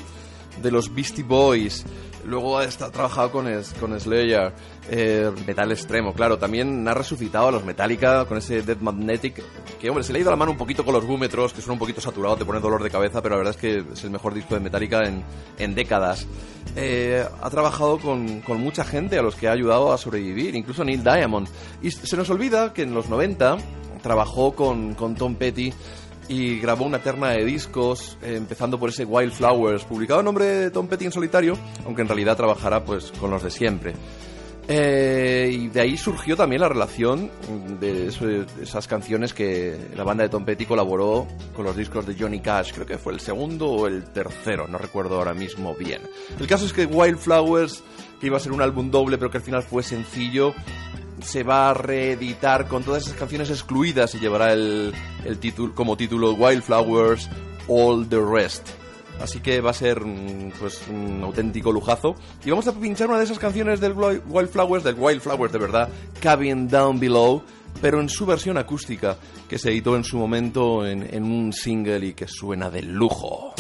de 0.60 0.70
los 0.70 0.93
Beastie 0.93 1.23
Boys. 1.23 1.85
Luego 2.24 2.59
ha 2.59 2.66
trabajado 2.69 3.32
con, 3.32 3.47
con 3.81 3.99
Slayer, 3.99 4.53
eh, 4.90 5.31
metal 5.47 5.73
extremo, 5.73 6.12
claro. 6.12 6.39
También 6.39 6.86
ha 6.86 6.94
resucitado 6.94 7.49
a 7.49 7.53
los 7.53 7.65
Metallica 7.65 8.24
con 8.27 8.39
ese 8.39 8.62
Dead 8.62 8.78
Magnetic, 8.78 9.43
que 9.81 9.89
hombre, 9.89 10.05
se 10.05 10.12
le 10.12 10.19
ha 10.19 10.23
ido 10.23 10.31
la 10.31 10.36
mano 10.36 10.53
un 10.53 10.57
poquito 10.57 10.85
con 10.85 10.94
los 10.94 11.05
búmetros, 11.05 11.53
que 11.53 11.61
suena 11.61 11.74
un 11.74 11.78
poquito 11.78 12.01
saturado, 12.01 12.36
te 12.36 12.44
pone 12.44 12.61
dolor 12.61 12.82
de 12.82 12.90
cabeza, 12.90 13.23
pero 13.23 13.35
la 13.35 13.39
verdad 13.39 13.55
es 13.55 13.61
que 13.61 13.93
es 13.93 14.05
el 14.05 14.11
mejor 14.11 14.35
disco 14.35 14.55
de 14.55 14.61
Metallica 14.61 15.01
en, 15.05 15.24
en 15.59 15.74
décadas. 15.74 16.27
Eh, 16.77 17.24
ha 17.43 17.51
trabajado 17.51 17.99
con, 17.99 18.40
con 18.40 18.61
mucha 18.61 18.85
gente 18.85 19.19
a 19.19 19.23
los 19.23 19.35
que 19.35 19.49
ha 19.49 19.53
ayudado 19.53 19.93
a 19.93 19.99
sobrevivir, 19.99 20.55
incluso 20.55 20.85
Neil 20.85 21.03
Diamond. 21.03 21.49
Y 21.82 21.90
se 21.90 22.16
nos 22.16 22.31
olvida 22.31 22.73
que 22.73 22.82
en 22.82 22.94
los 22.94 23.09
90 23.09 23.59
trabajó 24.03 24.53
con, 24.53 24.94
con 24.94 25.15
Tom 25.15 25.36
Petty 25.36 25.73
y 26.33 26.59
grabó 26.59 26.87
una 26.87 26.99
terna 26.99 27.31
de 27.31 27.45
discos, 27.45 28.17
eh, 28.23 28.37
empezando 28.37 28.79
por 28.79 28.89
ese 28.89 29.05
Wildflowers, 29.05 29.85
publicado 29.85 30.21
en 30.21 30.25
nombre 30.25 30.47
de 30.47 30.71
Tom 30.71 30.89
Petty 30.89 31.05
en 31.05 31.13
solitario, 31.13 31.59
aunque 31.85 32.01
en 32.01 32.09
realidad 32.09 32.39
trabajará 32.39 32.83
pues 32.83 33.13
con 33.13 33.31
los 33.31 33.43
de 33.43 33.51
siempre. 33.51 33.93
Eh, 34.67 35.51
y 35.53 35.69
de 35.69 35.81
ahí 35.81 35.99
surgió 35.99 36.35
también 36.35 36.63
la 36.63 36.71
relación 36.71 37.31
de, 37.81 38.11
de 38.11 38.47
esas 38.63 38.89
canciones 38.89 39.35
que 39.35 39.77
la 39.95 40.05
banda 40.05 40.23
de 40.23 40.31
Tom 40.31 40.47
Petty 40.47 40.65
colaboró 40.65 41.27
con 41.55 41.67
los 41.67 41.77
discos 41.77 42.07
de 42.07 42.15
Johnny 42.19 42.41
Cash. 42.41 42.73
Creo 42.73 42.87
que 42.87 42.97
fue 42.97 43.13
el 43.13 43.21
segundo 43.21 43.67
o 43.69 43.87
el 43.87 44.05
tercero, 44.05 44.67
no 44.69 44.79
recuerdo 44.79 45.17
ahora 45.19 45.35
mismo 45.35 45.75
bien. 45.75 46.01
El 46.41 46.47
caso 46.47 46.65
es 46.65 46.73
que 46.73 46.87
Wildflowers, 46.87 47.85
que 48.19 48.29
iba 48.29 48.39
a 48.39 48.41
ser 48.41 48.53
un 48.53 48.63
álbum 48.63 48.91
doble, 48.91 49.19
pero 49.19 49.31
que 49.31 49.37
al 49.37 49.45
final 49.45 49.65
fue 49.65 49.83
sencillo, 49.83 50.55
se 51.24 51.43
va 51.43 51.70
a 51.70 51.74
reeditar 51.74 52.69
con 52.69 52.82
todas 52.82 53.05
esas 53.05 53.16
canciones 53.16 53.51
excluidas 53.51 54.15
y 54.15 54.19
llevará 54.20 54.53
el, 54.53 54.93
el 55.24 55.39
título 55.39 55.74
como 55.74 55.97
título 55.97 56.32
Wildflowers 56.32 57.28
All 57.69 58.09
the 58.09 58.19
Rest. 58.20 58.69
Así 59.20 59.40
que 59.40 59.61
va 59.61 59.70
a 59.70 59.74
ser 59.74 60.05
mm, 60.05 60.53
pues 60.59 60.82
un 60.89 61.20
auténtico 61.23 61.70
lujazo. 61.70 62.16
Y 62.44 62.51
vamos 62.51 62.66
a 62.66 62.73
pinchar 62.73 63.09
una 63.09 63.19
de 63.19 63.24
esas 63.24 63.39
canciones 63.39 63.81
del 63.81 63.94
Wild- 63.94 64.23
Wildflowers, 64.27 64.85
del 64.85 64.97
Wildflowers 64.99 65.53
de 65.53 65.59
verdad, 65.59 65.89
Cabin 66.20 66.66
Down 66.66 66.99
Below, 66.99 67.43
pero 67.81 68.01
en 68.01 68.09
su 68.09 68.27
versión 68.27 68.59
acústica, 68.59 69.16
que 69.49 69.59
se 69.59 69.70
editó 69.70 69.97
en 69.97 70.05
su 70.05 70.16
momento 70.19 70.85
en, 70.86 71.03
en 71.15 71.24
un 71.24 71.53
single 71.53 72.05
y 72.07 72.15
que 72.15 72.27
suena 72.27 72.69
de 72.70 72.82
lujo. 72.82 73.55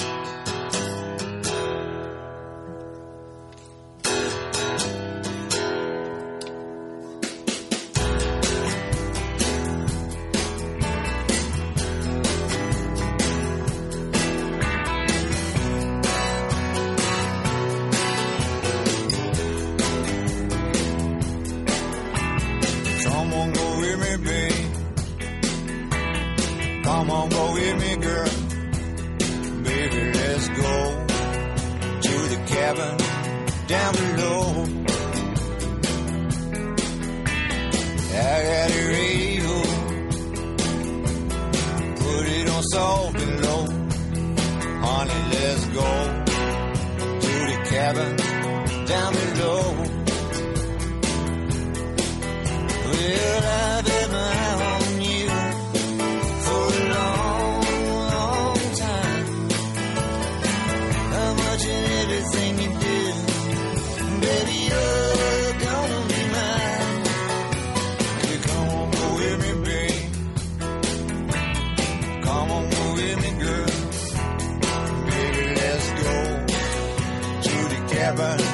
The 78.16 78.51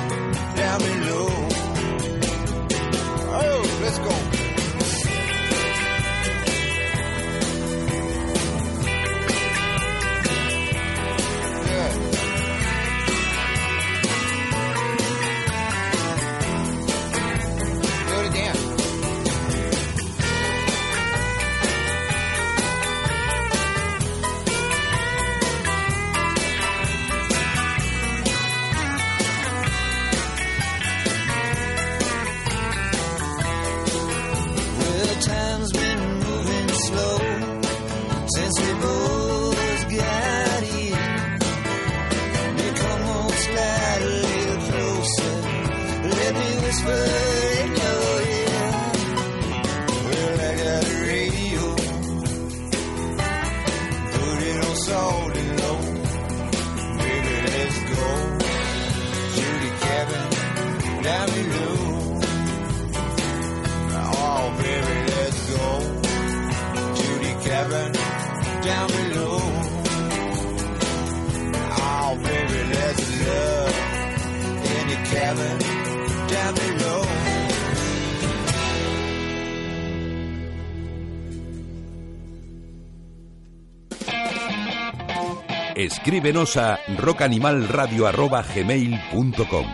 Escríbenos 86.28 86.56
a 86.59 86.78
rockanimalradio.gmail.com 86.98 89.66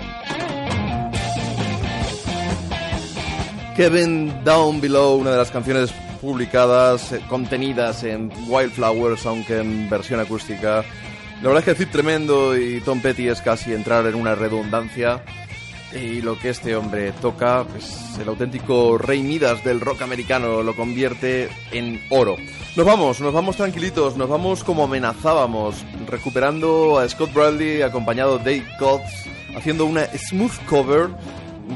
Kevin 3.75 4.45
Down 4.45 4.81
Below, 4.81 5.17
una 5.17 5.33
de 5.33 5.39
las 5.39 5.51
canciones 5.51 5.93
publicadas, 6.21 7.11
eh, 7.11 7.21
contenidas 7.29 8.05
en 8.05 8.31
Wildflowers, 8.47 9.27
aunque 9.27 9.59
en 9.59 9.91
versión 9.91 10.21
acústica. 10.21 10.85
La 11.43 11.49
verdad 11.49 11.59
es 11.59 11.65
que 11.65 11.75
Cid 11.75 11.89
tremendo 11.91 12.57
y 12.57 12.81
Tom 12.83 13.01
Petty 13.01 13.27
es 13.27 13.41
casi 13.41 13.73
entrar 13.73 14.07
en 14.07 14.15
una 14.15 14.37
redundancia. 14.37 15.25
Y 15.93 16.23
lo 16.23 16.39
que 16.39 16.51
este 16.51 16.77
hombre 16.77 17.11
toca, 17.21 17.65
pues 17.65 18.17
el 18.21 18.29
auténtico 18.29 18.97
rey 18.97 19.25
Midas 19.25 19.65
del 19.65 19.81
rock 19.81 20.03
americano 20.03 20.63
lo 20.63 20.77
convierte 20.77 21.49
en 21.73 22.01
oro. 22.11 22.37
Nos 22.77 22.87
vamos, 22.87 23.21
nos 23.21 23.33
vamos 23.33 23.57
tranquilitos, 23.57 24.17
nos 24.17 24.29
vamos 24.29 24.65
como 24.65 24.85
amenazábamos, 24.85 25.85
recuperando 26.15 27.01
a 27.01 27.09
Scott 27.09 27.35
Bradley 27.35 27.83
acompañado 27.83 28.39
de 28.39 28.61
Dave 28.61 28.77
Coates, 28.79 29.27
haciendo 29.57 29.85
una 29.85 30.05
smooth 30.07 30.65
cover 30.69 31.09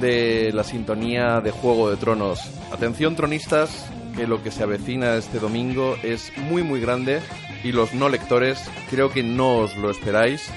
de 0.00 0.52
la 0.52 0.62
sintonía 0.62 1.40
de 1.40 1.50
Juego 1.50 1.90
de 1.90 1.96
Tronos. 1.96 2.48
Atención 2.70 3.16
tronistas, 3.16 3.90
que 4.14 4.28
lo 4.28 4.40
que 4.40 4.52
se 4.52 4.62
avecina 4.62 5.16
este 5.16 5.40
domingo 5.40 5.96
es 6.04 6.30
muy 6.36 6.62
muy 6.62 6.80
grande 6.80 7.20
y 7.64 7.72
los 7.72 7.94
no 7.94 8.08
lectores 8.08 8.62
creo 8.90 9.10
que 9.10 9.24
no 9.24 9.58
os 9.58 9.76
lo 9.76 9.90
esperáis 9.90 10.48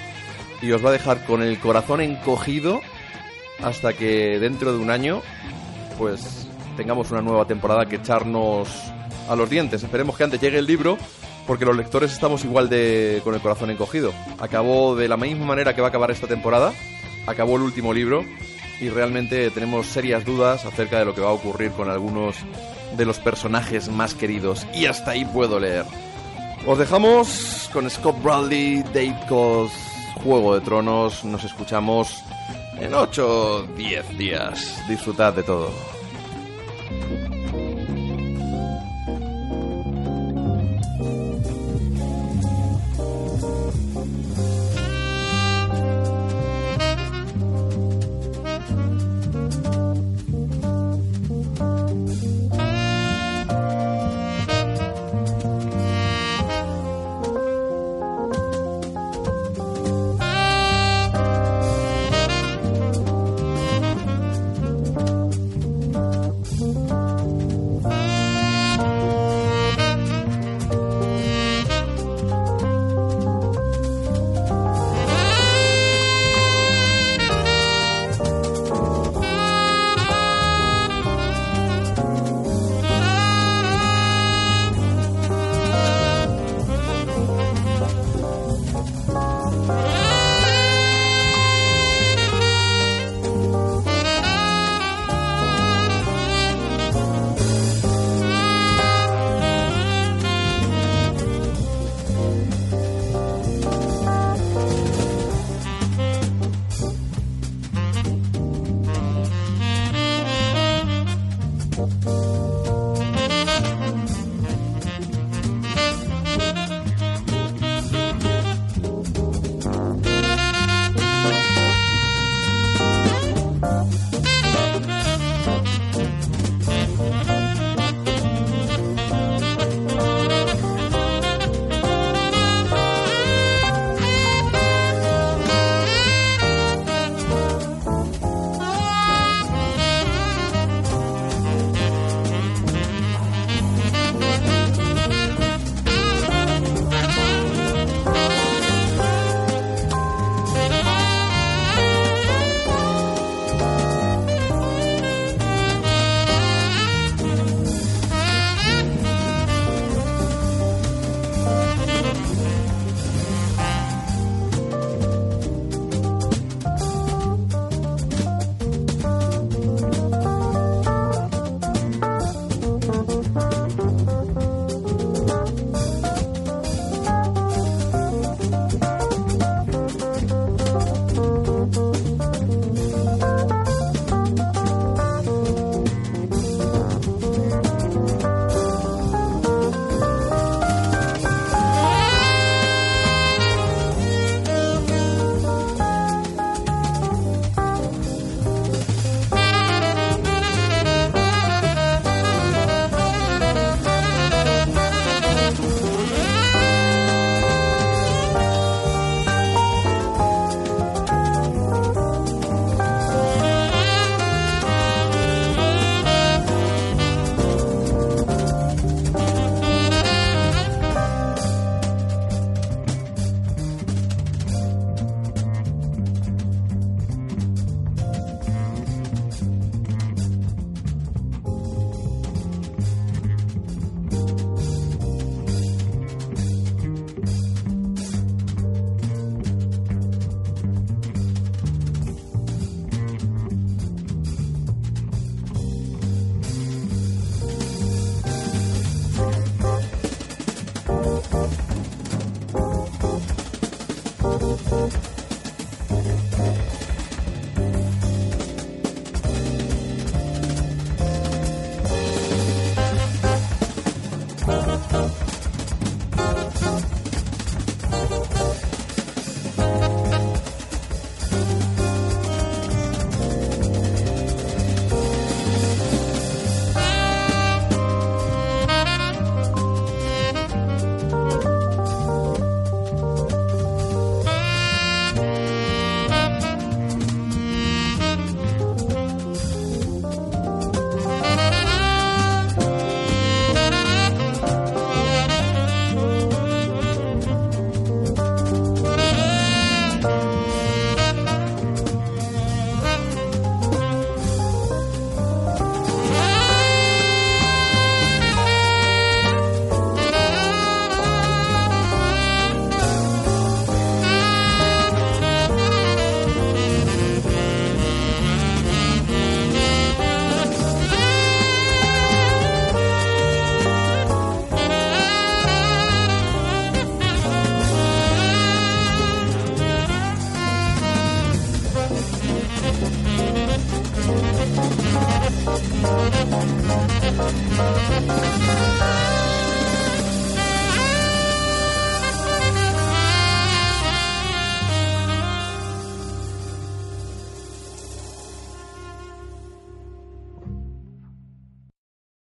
y 0.62 0.72
os 0.72 0.86
va 0.86 0.90
a 0.90 0.94
dejar 0.94 1.26
con 1.26 1.42
el 1.42 1.60
corazón 1.60 2.02
encogido 2.02 2.82
hasta 3.64 3.94
que 3.94 4.38
dentro 4.38 4.74
de 4.74 4.78
un 4.78 4.92
año 4.92 5.24
pues 5.98 6.48
tengamos 6.78 7.10
una 7.10 7.24
nueva 7.24 7.46
temporada 7.46 7.88
que 7.88 7.96
echarnos 7.96 8.70
a 9.28 9.36
los 9.36 9.50
dientes. 9.50 9.82
Esperemos 9.82 10.16
que 10.18 10.24
antes 10.24 10.40
llegue 10.40 10.60
el 10.60 10.68
libro 10.68 11.00
porque 11.48 11.66
los 11.66 11.76
lectores 11.76 12.12
estamos 12.12 12.44
igual 12.46 12.70
de 12.70 13.22
con 13.24 13.34
el 13.34 13.42
corazón 13.42 13.70
encogido. 13.70 14.14
Acabó 14.40 14.96
de 14.96 15.08
la 15.08 15.18
misma 15.18 15.46
manera 15.46 15.76
que 15.76 15.82
va 15.82 15.88
a 15.88 15.90
acabar 15.90 16.12
esta 16.12 16.28
temporada, 16.28 16.74
acabó 17.28 17.56
el 17.56 17.64
último 17.64 17.94
libro 17.94 18.24
y 18.80 18.90
realmente 18.90 19.50
tenemos 19.52 19.88
serias 19.88 20.26
dudas 20.26 20.66
acerca 20.66 21.00
de 21.00 21.06
lo 21.06 21.14
que 21.14 21.22
va 21.22 21.30
a 21.30 21.34
ocurrir 21.34 21.72
con 21.72 21.90
algunos 21.90 22.36
de 22.98 23.06
los 23.06 23.20
personajes 23.20 23.90
más 23.90 24.14
queridos 24.16 24.66
y 24.74 24.86
hasta 24.86 25.12
ahí 25.12 25.26
puedo 25.26 25.60
leer. 25.60 25.86
Os 26.66 26.78
dejamos 26.78 27.70
con 27.74 27.90
Scott 27.90 28.22
Bradley, 28.22 28.84
Dave 28.84 29.18
Coase, 29.28 29.76
Juego 30.24 30.56
de 30.56 30.62
Tronos. 30.62 31.24
Nos 31.24 31.44
escuchamos 31.44 32.24
en 32.80 32.94
8 32.94 33.68
10 33.76 34.18
días. 34.18 34.84
Disfrutad 34.88 35.34
de 35.34 35.44
todo. 35.44 36.01